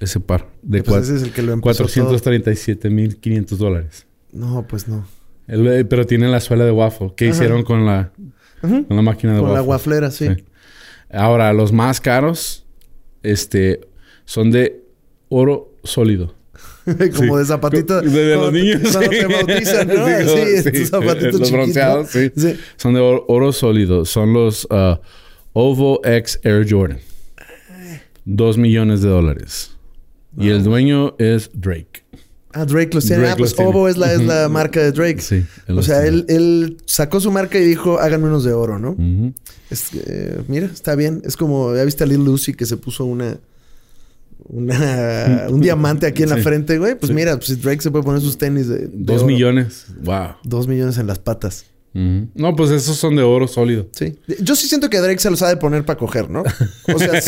Ese 0.00 0.18
par 0.20 0.48
de 0.62 0.82
Pues 0.82 0.96
cua- 0.96 1.00
ese 1.02 1.16
es 1.16 1.22
el 1.22 1.32
que 1.32 1.42
lo 1.42 1.52
empezó 1.52 1.84
todo. 1.84 1.86
437.500 1.86 3.58
dólares. 3.58 4.06
No, 4.32 4.66
pues 4.66 4.88
no. 4.88 5.06
El- 5.46 5.66
eh, 5.68 5.84
pero 5.84 6.06
tiene 6.06 6.28
la 6.28 6.40
suela 6.40 6.64
de 6.64 6.72
waffle. 6.72 7.12
¿Qué 7.16 7.26
Ajá. 7.28 7.34
hicieron 7.36 7.62
con 7.62 7.86
la, 7.86 8.10
con 8.60 8.86
la 8.88 9.02
máquina 9.02 9.34
de 9.34 9.40
Con 9.40 9.48
la 9.50 9.54
waffle? 9.62 9.68
waflera, 9.70 10.10
sí. 10.10 10.26
Sí. 10.34 10.44
Ahora, 11.10 11.52
los 11.52 11.72
más 11.72 12.00
caros 12.00 12.66
este, 13.22 13.80
son 14.24 14.50
de 14.50 14.82
oro 15.34 15.74
sólido. 15.82 16.34
como 17.16 17.34
Sí. 17.34 17.38
de 17.40 17.44
zapatito. 17.46 18.00
De, 18.02 18.10
de 18.10 18.36
los 18.36 18.52
niños. 18.52 18.80
Cuando 18.92 19.10
sí. 19.10 19.18
te 19.18 19.26
bautizan, 19.26 19.88
¿no? 19.88 20.06
Sí, 20.06 20.86
zapatitos 20.86 21.40
Los 21.40 21.50
bronceados, 21.50 22.10
sí. 22.10 22.30
Son 22.76 22.94
de 22.94 23.00
oro, 23.00 23.24
oro 23.28 23.52
sólido. 23.52 24.04
Son 24.04 24.32
los 24.32 24.66
ah, 24.70 25.00
Ovo 25.52 26.00
X 26.04 26.40
Air 26.42 26.66
Jordan. 26.68 26.98
Dos 28.24 28.56
millones 28.56 29.02
de 29.02 29.08
dólares. 29.08 29.70
Y 30.38 30.48
el 30.48 30.62
dueño 30.62 31.14
es 31.18 31.50
Drake. 31.52 32.04
Ah, 32.52 32.64
Drake 32.64 32.90
los 32.92 33.06
tiene. 33.06 33.22
Drake 33.22 33.34
ah, 33.34 33.38
pues. 33.38 33.54
Ovo 33.58 33.88
es 33.88 33.96
la, 33.96 34.12
es 34.12 34.22
la 34.22 34.48
marca 34.48 34.80
de 34.80 34.92
Drake. 34.92 35.20
Sí. 35.20 35.44
O 35.68 35.82
sea, 35.82 36.06
él, 36.06 36.24
él 36.28 36.76
sacó 36.86 37.20
su 37.20 37.30
marca 37.30 37.58
y 37.58 37.64
dijo, 37.64 37.98
háganme 37.98 38.26
unos 38.28 38.44
de 38.44 38.52
oro, 38.52 38.78
¿no? 38.78 38.96
Es, 39.70 39.90
eh, 39.94 40.40
mira, 40.48 40.66
está 40.66 40.94
bien. 40.94 41.22
Es 41.24 41.36
como, 41.36 41.74
¿ya 41.74 41.84
viste 41.84 42.04
a 42.04 42.06
Lil 42.06 42.24
Lucy 42.24 42.54
que 42.54 42.66
se 42.66 42.76
puso 42.76 43.04
una 43.04 43.38
una, 44.44 45.46
un 45.50 45.60
diamante 45.60 46.06
aquí 46.06 46.22
en 46.22 46.30
la 46.30 46.38
frente, 46.38 46.78
güey, 46.78 46.98
pues 46.98 47.12
mira, 47.12 47.36
pues 47.36 47.60
Drake 47.60 47.80
se 47.80 47.90
puede 47.90 48.04
poner 48.04 48.20
sus 48.20 48.38
tenis 48.38 48.68
de... 48.68 48.88
Dos 48.92 49.24
millones. 49.24 49.86
Wow. 50.02 50.36
Dos 50.42 50.68
millones 50.68 50.98
en 50.98 51.06
las 51.06 51.18
patas. 51.18 51.66
No, 51.94 52.56
pues 52.56 52.72
esos 52.72 52.96
son 52.96 53.14
de 53.14 53.22
oro 53.22 53.46
sólido. 53.46 53.86
Sí. 53.92 54.18
Yo 54.40 54.56
sí 54.56 54.66
siento 54.66 54.90
que 54.90 54.98
Drake 54.98 55.20
se 55.20 55.30
los 55.30 55.42
ha 55.42 55.48
de 55.48 55.56
poner 55.56 55.84
para 55.84 55.96
coger, 55.96 56.28
¿no? 56.28 56.42
O 56.92 56.98
sea, 56.98 57.20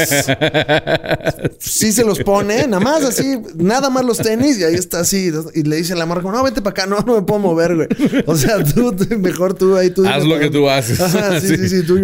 sí 1.61 1.92
se 1.92 2.05
los 2.05 2.18
pone, 2.20 2.66
nada 2.66 2.81
más 2.81 3.05
así, 3.05 3.38
nada 3.55 3.90
más 3.90 4.05
los 4.05 4.18
tenis 4.18 4.59
y 4.59 4.64
ahí 4.64 4.74
está 4.74 5.00
así. 5.00 5.31
Y 5.55 5.62
le 5.62 5.76
dice 5.76 5.92
a 5.92 5.96
la 5.96 6.05
marca, 6.05 6.31
no, 6.31 6.42
vente 6.42 6.62
para 6.62 6.72
acá, 6.72 6.87
no, 6.87 6.98
no 7.00 7.14
me 7.14 7.22
puedo 7.22 7.38
mover, 7.38 7.76
güey. 7.76 7.88
O 8.26 8.37
sea, 8.37 8.62
tú, 8.74 8.94
mejor 9.18 9.55
tú 9.55 9.76
ahí 9.76 9.90
tú. 9.90 10.05
Haz 10.07 10.24
lo 10.24 10.38
que 10.38 10.50
tú 10.50 10.68
haces. 10.68 11.00
Ajá, 11.00 11.40
sí, 11.40 11.57
sí, 11.57 11.68
sí, 11.68 11.83
tú 11.85 11.98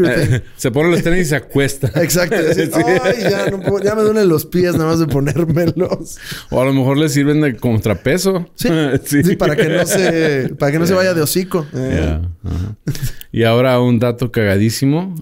Se 0.56 0.70
pone 0.70 0.90
los 0.90 1.02
tenis 1.02 1.26
y 1.26 1.30
se 1.30 1.36
acuesta. 1.36 1.90
Exacto. 2.00 2.36
Ay, 3.04 3.22
ya, 3.22 3.50
no 3.50 3.60
puedo, 3.60 3.82
ya 3.82 3.94
me 3.94 4.02
duelen 4.02 4.28
los 4.28 4.46
pies 4.46 4.74
nada 4.74 4.86
más 4.86 5.00
de 5.00 5.06
ponérmelos. 5.06 6.18
O 6.50 6.60
a 6.60 6.64
lo 6.64 6.72
mejor 6.72 6.96
le 6.96 7.08
sirven 7.08 7.40
de 7.40 7.56
contrapeso. 7.56 8.48
Sí, 8.54 8.68
sí. 9.04 9.36
para 9.36 9.56
que 9.56 9.68
no 9.68 9.84
se, 9.84 10.54
para 10.58 10.72
que 10.72 10.78
no 10.78 10.86
se 10.86 10.94
vaya 10.94 11.14
de 11.14 11.22
hocico. 11.22 11.66
Eh. 11.74 12.20
Y 13.32 13.44
ahora 13.44 13.80
un 13.80 13.98
dato 13.98 14.30
cagadísimo 14.30 15.14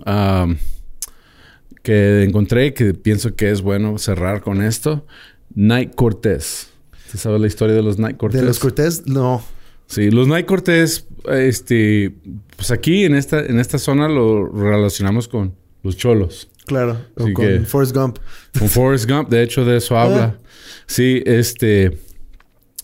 que 1.82 2.24
encontré 2.24 2.74
que 2.74 2.94
pienso 2.94 3.34
que 3.34 3.50
es 3.50 3.62
bueno 3.62 3.98
cerrar 3.98 4.42
con 4.42 4.62
esto. 4.62 5.06
Night 5.54 5.94
Cortés. 5.94 6.68
¿Te 7.10 7.18
sabes 7.18 7.40
la 7.40 7.46
historia 7.46 7.74
de 7.74 7.82
los 7.82 7.98
Night 7.98 8.16
Cortés? 8.16 8.40
De 8.40 8.46
los 8.46 8.58
Cortés, 8.58 9.06
no. 9.06 9.42
Sí, 9.86 10.10
los 10.10 10.28
Night 10.28 10.46
Cortés, 10.46 11.08
este, 11.28 12.14
pues 12.56 12.70
aquí 12.70 13.04
en 13.04 13.16
esta, 13.16 13.40
en 13.44 13.58
esta 13.58 13.78
zona 13.78 14.08
lo 14.08 14.46
relacionamos 14.46 15.26
con 15.26 15.56
los 15.82 15.96
cholos. 15.96 16.48
Claro, 16.66 17.00
con 17.16 17.66
Forrest 17.66 17.96
Gump. 17.96 18.18
Con 18.56 18.68
Forrest 18.68 19.10
Gump, 19.10 19.28
de 19.28 19.42
hecho 19.42 19.64
de 19.64 19.78
eso 19.78 19.98
habla. 19.98 20.36
Ah. 20.36 20.48
Sí, 20.86 21.22
este, 21.26 21.98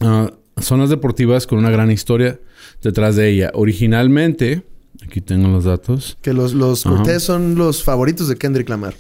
ah, 0.01 0.33
zonas 0.61 0.91
deportivas 0.91 1.47
con 1.47 1.59
una 1.59 1.71
gran 1.71 1.91
historia 1.91 2.41
detrás 2.83 3.17
de 3.17 3.31
ella. 3.31 3.51
Originalmente, 3.55 4.63
Aquí 5.05 5.21
tengo 5.21 5.49
los 5.49 5.65
datos. 5.65 6.17
Que 6.23 6.33
los, 6.33 6.55
los 6.55 6.81
son 7.21 7.55
los 7.55 7.83
favoritos 7.83 8.29
de 8.29 8.37
Kendrick 8.37 8.69
Lamar. 8.69 8.95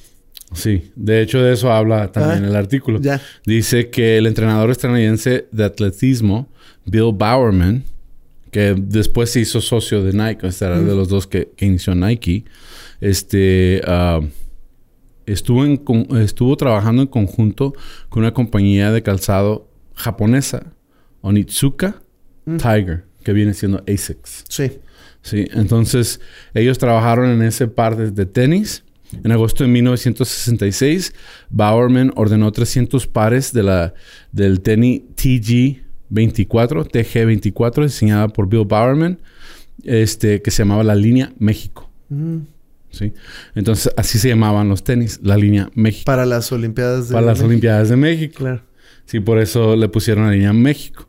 Sí, 0.52 0.90
de 0.94 1.22
hecho 1.22 1.40
de 1.40 1.52
eso 1.52 1.72
habla 1.72 2.12
también 2.12 2.44
ah, 2.44 2.48
el 2.48 2.56
artículo. 2.56 3.00
Ya. 3.00 3.20
Dice 3.44 3.90
que 3.90 4.18
el 4.18 4.26
entrenador 4.26 4.70
estadounidense 4.70 5.48
de 5.50 5.64
atletismo, 5.64 6.48
Bill 6.84 7.12
Bowerman, 7.12 7.82
que 8.52 8.74
después 8.78 9.30
se 9.30 9.40
hizo 9.40 9.60
socio 9.60 10.04
de 10.04 10.12
Nike, 10.12 10.46
este 10.46 10.64
era 10.66 10.80
de 10.80 10.94
los 10.94 11.08
dos 11.08 11.26
que, 11.26 11.52
inició 11.58 11.94
Nike, 11.96 12.44
este, 13.00 13.82
ah, 13.86 14.20
estuvo, 15.26 15.64
en, 15.64 15.82
estuvo 16.20 16.56
trabajando 16.56 17.02
en 17.02 17.08
conjunto 17.08 17.74
con 18.08 18.22
una 18.22 18.32
compañía 18.32 18.92
de 18.92 19.02
calzado 19.02 19.68
japonesa, 19.94 20.72
Onitsuka 21.26 22.00
Tiger, 22.44 23.04
que 23.24 23.32
viene 23.32 23.52
siendo 23.52 23.82
ASICS. 23.88 24.44
Sí. 24.48 24.70
Sí, 25.22 25.44
entonces 25.54 26.20
ellos 26.54 26.78
trabajaron 26.78 27.28
en 27.30 27.42
ese 27.42 27.66
par 27.66 27.96
de, 27.96 28.26
tenis. 28.26 28.84
En 29.24 29.32
agosto 29.32 29.64
de 29.64 29.70
1966, 29.70 31.12
Bowerman 31.50 32.12
ordenó 32.14 32.52
300 32.52 33.08
pares 33.08 33.52
de 33.52 33.64
la, 33.64 33.94
del 34.30 34.60
tenis 34.60 35.02
TG24, 35.16 36.88
TG24, 36.88 37.82
diseñada 37.82 38.28
por 38.28 38.48
Bill 38.48 38.66
Bowerman, 38.66 39.18
este, 39.82 40.40
que 40.42 40.52
se 40.52 40.58
llamaba 40.58 40.84
la 40.84 40.94
línea 40.94 41.32
México. 41.40 41.90
¿Sí? 42.90 43.12
Entonces, 43.56 43.92
así 43.96 44.20
se 44.20 44.28
llamaban 44.28 44.68
los 44.68 44.84
tenis, 44.84 45.18
la 45.24 45.36
línea 45.36 45.70
México. 45.74 46.04
Para 46.04 46.24
las 46.24 46.52
Olimpiadas 46.52 47.08
de 47.08 47.14
Para 47.14 47.26
las 47.26 47.40
Olimpiadas 47.40 47.88
de 47.88 47.96
México. 47.96 48.36
Claro. 48.38 48.62
Sí, 49.06 49.18
por 49.18 49.38
eso 49.38 49.74
le 49.74 49.88
pusieron 49.88 50.26
la 50.26 50.32
línea 50.32 50.52
México. 50.52 51.05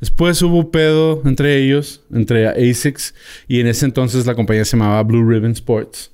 Después 0.00 0.40
hubo 0.42 0.70
pedo 0.70 1.22
entre 1.26 1.62
ellos, 1.62 2.02
entre 2.10 2.48
ASICS, 2.48 3.14
y 3.46 3.60
en 3.60 3.66
ese 3.66 3.84
entonces 3.84 4.26
la 4.26 4.34
compañía 4.34 4.64
se 4.64 4.76
llamaba 4.76 5.02
Blue 5.02 5.28
Ribbon 5.28 5.52
Sports. 5.52 6.10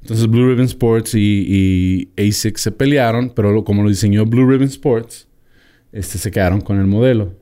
Entonces 0.00 0.28
Blue 0.28 0.48
Ribbon 0.48 0.66
Sports 0.66 1.14
y, 1.14 2.08
ASICS 2.16 2.60
se 2.60 2.72
pelearon, 2.72 3.30
pero 3.30 3.64
como 3.64 3.82
lo 3.82 3.88
diseñó 3.88 4.24
Blue 4.24 4.48
Ribbon 4.48 4.68
Sports, 4.68 5.26
este, 5.92 6.18
se 6.18 6.30
quedaron 6.30 6.60
con 6.60 6.78
el 6.78 6.86
modelo. 6.86 7.34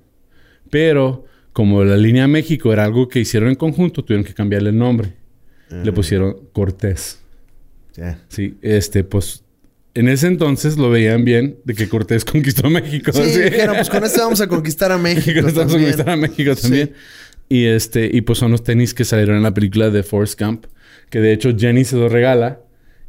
Pero 0.71 1.27
como 1.53 1.85
la 1.85 1.97
línea 1.97 2.27
México 2.27 2.73
era 2.73 2.85
algo 2.85 3.09
que 3.09 3.21
hicieron 3.21 3.51
en 3.51 3.55
conjunto, 3.55 4.03
tuvieron 4.03 4.25
que 4.25 4.35
cambiarle 4.35 4.71
el 4.71 4.79
nombre. 4.79 5.13
Le 5.71 5.93
pusieron 5.93 6.37
Cortés. 6.53 7.21
Sí, 8.29 8.57
este, 8.63 9.05
pues 9.05 9.44
en 9.95 10.09
ese 10.09 10.27
entonces 10.27 10.77
lo 10.77 10.91
veían 10.91 11.25
bien 11.25 11.59
de 11.65 11.75
que 11.75 11.89
Cortés 11.89 12.25
conquistó 12.25 12.69
México. 12.69 13.13
Sí, 13.13 13.23
dijeron, 13.23 13.77
pues 13.77 13.91
con 13.91 14.05
este 14.05 14.21
vamos 14.21 14.41
a 14.41 14.49
conquistar 14.49 14.93
a 14.93 14.99
México. 14.99 15.41
vamos 15.43 15.59
a 15.59 15.67
conquistar 15.67 16.11
a 16.11 16.17
México 16.17 16.55
también. 16.57 16.93
Y 17.49 17.67
este, 17.67 18.09
y 18.13 18.23
pues 18.23 18.39
son 18.39 18.51
los 18.53 18.65
tenis 18.65 18.95
que 18.95 19.05
salieron 19.05 19.37
en 19.37 19.43
la 19.43 19.55
película 19.55 19.91
de 19.91 20.03
Forrest 20.03 20.41
Gump. 20.41 20.67
Que 21.11 21.21
de 21.21 21.33
hecho 21.33 21.55
Jenny 21.57 21.85
se 21.85 21.97
lo 21.97 22.09
regala 22.09 22.61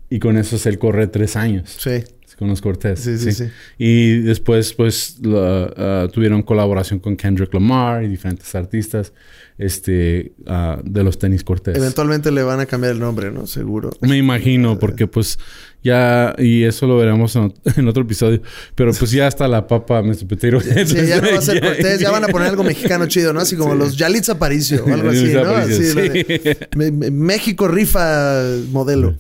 y 0.10 0.20
con 0.20 0.38
eso 0.38 0.58
se 0.58 0.70
él 0.70 0.78
corre 0.78 1.08
tres 1.08 1.36
años. 1.36 1.76
Sí. 1.80 2.04
Con 2.38 2.50
los 2.50 2.62
Cortés. 2.62 3.00
Sí, 3.00 3.18
sí, 3.18 3.32
sí. 3.32 3.46
Y 3.78 4.20
después, 4.20 4.74
pues, 4.74 5.18
ah, 5.26 6.08
tuvieron 6.12 6.42
colaboración 6.44 7.00
con 7.00 7.16
Kendrick 7.16 7.54
Lamar 7.54 8.04
y 8.04 8.08
diferentes 8.08 8.54
artistas 8.56 9.14
este, 9.58 10.34
uh, 10.46 10.82
de 10.84 11.04
los 11.04 11.18
tenis 11.18 11.44
Cortés. 11.44 11.78
Eventualmente 11.78 12.32
le 12.32 12.44
van 12.44 12.60
a 12.60 12.66
cambiar 12.66 12.94
el 12.94 13.00
nombre, 13.00 13.32
¿no? 13.32 13.48
Seguro. 13.48 13.92
Me 14.02 14.18
imagino, 14.18 14.78
porque 14.78 15.08
pues 15.08 15.40
ya, 15.82 16.36
y 16.38 16.64
eso 16.64 16.88
lo 16.88 16.98
veremos 16.98 17.36
en, 17.36 17.88
otro 17.88 18.04
episodio. 18.04 18.42
Pero 18.74 18.92
pues 18.94 19.12
ya 19.12 19.28
está 19.28 19.48
la 19.48 19.68
papa 19.68 20.02
Mr. 20.02 20.28
Petero. 20.28 20.60
Sí, 20.60 20.96
ya 21.08 21.22
no 21.22 21.32
va 21.32 21.38
a 21.38 21.42
ser 21.42 21.62
Cortés, 21.64 22.00
ya 22.00 22.12
van 22.12 22.26
a 22.26 22.28
poner 22.28 22.50
algo 22.50 22.64
mexicano 22.64 23.06
chido, 23.06 23.32
¿no? 23.32 23.40
Así 23.40 23.56
como 23.56 23.76
los 23.76 23.96
Yalitza 23.96 24.34
Aparicio 24.34 24.84
o 24.84 24.94
algo 24.94 25.10
así, 25.12 25.34
¿no? 25.34 25.52
Así, 25.52 27.12
México 27.12 27.68
rifa 27.68 28.44
modelo. 28.72 29.16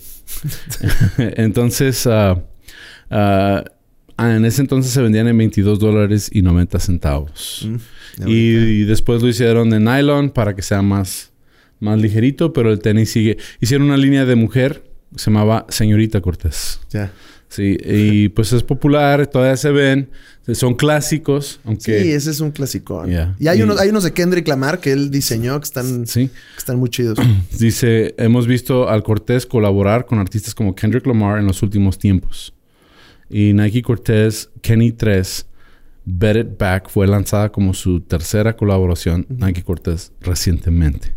entonces, 1.17 2.05
uh, 2.07 2.41
en 3.09 4.45
ese 4.45 4.61
entonces 4.61 4.91
se 4.91 5.01
vendían 5.01 5.27
en 5.27 5.37
22 5.37 5.79
dólares 5.79 6.29
y 6.31 6.41
90 6.41 6.79
centavos. 6.79 7.67
Mm, 7.69 8.27
y, 8.27 8.83
después 8.83 9.21
lo 9.21 9.27
hicieron 9.27 9.69
de 9.69 9.79
nylon 9.79 10.29
para 10.29 10.55
que 10.55 10.61
sea 10.61 10.81
más, 10.81 11.31
más 11.79 11.99
ligerito, 11.99 12.53
pero 12.53 12.71
el 12.71 12.79
tenis 12.79 13.11
sigue. 13.11 13.37
Hicieron 13.59 13.87
una 13.87 13.97
línea 13.97 14.25
de 14.25 14.35
mujer 14.35 14.83
se 15.15 15.31
llamaba 15.31 15.65
Señorita 15.69 16.21
Cortés. 16.21 16.79
Ya. 16.89 17.11
Sí, 17.47 17.77
y 17.83 18.29
pues 18.35 18.51
es 18.53 18.63
popular, 18.63 19.27
todavía 19.27 19.55
se 19.55 19.71
ven, 19.71 20.09
son 20.53 20.75
clásicos, 20.75 21.59
aunque... 21.63 22.01
Sí, 22.01 22.11
ese 22.11 22.31
es 22.31 22.39
un 22.39 22.51
clásico. 22.51 23.05
Y 23.39 23.47
hay, 23.47 23.61
Unos, 23.61 23.79
hay 23.79 23.89
unos 23.89 24.03
de 24.03 24.13
Kendrick 24.13 24.47
Lamar 24.47 24.79
que 24.79 24.91
él 24.91 25.09
diseñó 25.11 25.59
que 25.59 25.65
están, 25.65 26.07
sí. 26.07 26.27
que 26.27 26.57
están 26.57 26.77
muy 26.77 26.89
chidos. 26.89 27.17
Dice, 27.59 28.15
hemos 28.17 28.47
visto 28.47 28.89
al 28.89 29.03
Cortés 29.03 29.45
colaborar 29.45 30.05
con 30.05 30.19
artistas 30.19 30.53
como 30.53 30.75
Kendrick 30.75 31.05
Lamar 31.05 31.39
en 31.39 31.45
los 31.45 31.61
últimos 31.63 31.97
tiempos. 31.97 32.53
Y 33.29 33.53
Nike 33.53 33.81
Cortés 33.81 34.49
Kenny 34.61 34.91
3, 34.91 35.45
Bet 36.05 36.37
It 36.37 36.57
Back, 36.57 36.89
fue 36.89 37.07
lanzada 37.07 37.51
como 37.51 37.73
su 37.73 38.01
tercera 38.01 38.55
colaboración 38.55 39.25
Nike 39.29 39.63
Cortés 39.63 40.11
recientemente. 40.21 41.15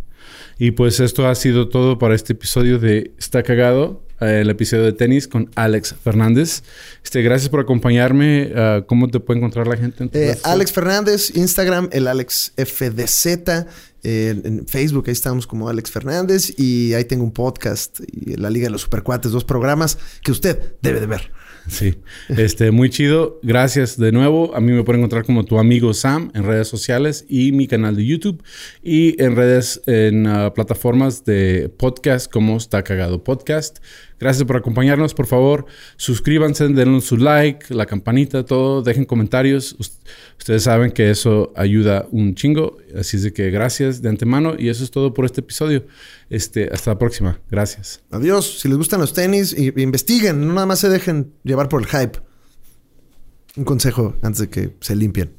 Y 0.59 0.73
pues 0.73 1.01
esto 1.01 1.29
ha 1.29 1.35
sido 1.35 1.69
todo 1.69 1.99
para 1.99 2.15
este 2.15 2.33
episodio 2.33 2.79
de 2.79 3.13
Está 3.19 3.43
Cagado, 3.43 4.03
eh, 4.21 4.41
el 4.41 4.51
episodio 4.51 4.85
de 4.85 4.93
tenis 4.93 5.29
con 5.29 5.51
Alex 5.55 5.95
Fernández. 6.03 6.65
Este, 7.05 7.23
gracias 7.23 7.49
por 7.49 7.61
acompañarme. 7.61 8.51
Ah, 8.57 8.83
¿Cómo 8.87 9.09
te 9.09 9.21
puede 9.21 9.39
encontrar 9.39 9.69
la 9.69 9.77
gente? 9.77 10.09
Eh, 10.13 10.37
Alex 10.43 10.73
Fernández, 10.73 11.37
Instagram, 11.37 11.89
el 11.93 12.09
Alex 12.09 12.53
FDZ. 12.57 13.67
Eh, 14.05 14.41
en 14.45 14.67
Facebook, 14.67 15.05
ahí 15.07 15.13
estamos 15.13 15.47
como 15.47 15.69
Alex 15.69 15.91
Fernández. 15.93 16.53
Y 16.59 16.95
ahí 16.95 17.05
tengo 17.05 17.23
un 17.23 17.33
podcast 17.33 18.01
y 18.11 18.35
La 18.37 18.51
Liga 18.51 18.67
de 18.67 18.71
los 18.71 18.83
Supercuates, 18.83 19.31
dos 19.31 19.45
programas 19.45 19.99
que 20.23 20.33
usted 20.33 20.75
debe 20.83 20.99
de 20.99 21.07
ver. 21.07 21.31
Sí, 21.69 21.97
este, 22.29 22.71
muy 22.71 22.89
chido. 22.89 23.39
Gracias 23.43 23.99
de 23.99 24.11
nuevo. 24.11 24.55
A 24.55 24.61
mí 24.61 24.73
me 24.73 24.83
pueden 24.85 25.01
encontrar 25.01 25.25
como 25.25 25.45
tu 25.45 25.59
amigo 25.59 25.93
Sam 25.93 26.31
en 26.35 26.45
redes 26.45 26.67
sociales 26.67 27.27
y 27.29 27.53
mi 27.53 27.67
canal 27.67 27.95
de 27.95 28.07
YouTube 28.07 28.43
y 28.83 29.23
en 29.23 29.37
redes, 29.37 29.83
en 29.87 30.27
ah, 30.27 30.55
plataformas 30.55 31.25
de 31.25 31.69
podcast 31.69 32.31
como 32.33 32.57
Está 32.57 32.83
Cagado 32.83 33.23
Podcast. 33.23 33.79
Gracias 34.19 34.45
por 34.47 34.57
acompañarnos. 34.57 35.15
Por 35.15 35.27
favor, 35.27 35.67
suscríbanse, 35.97 36.69
denle 36.69 37.01
su 37.01 37.17
like, 37.17 37.73
la 37.73 37.87
campanita, 37.87 38.45
todo. 38.45 38.83
Dejen 38.83 39.05
comentarios. 39.05 39.77
Ustedes 40.39 40.65
saben 40.65 40.91
que 40.91 41.11
eso 41.11 41.53
ayuda 41.57 42.07
un 42.11 42.35
chingo. 42.35 42.79
Así 42.99 43.17
es 43.17 43.23
de 43.23 43.33
que 43.33 43.51
gracias 43.51 44.03
de 44.03 44.09
antemano. 44.09 44.55
Y 44.59 44.69
eso 44.69 44.83
es 44.83 44.91
todo 44.91 45.15
por 45.15 45.25
este 45.25 45.41
episodio. 45.41 45.87
Este, 46.31 46.69
hasta 46.73 46.93
la 46.93 46.99
próxima. 46.99 47.41
Gracias. 47.51 48.03
Adiós. 48.11 48.61
Si 48.61 48.69
les 48.69 48.77
gustan 48.77 49.01
los 49.01 49.13
tenis, 49.13 49.57
investiguen. 49.57 50.47
No 50.47 50.55
nada 50.55 50.67
más 50.67 50.81
se 50.81 50.89
dejen 50.89 51.33
llevar 51.45 51.69
por 51.69 51.81
el 51.81 51.87
hype. 51.87 52.19
Un 53.57 53.65
consejo 53.65 54.17
antes 54.23 54.41
de 54.41 54.49
que 54.49 54.77
se 54.81 54.97
limpien. 54.97 55.33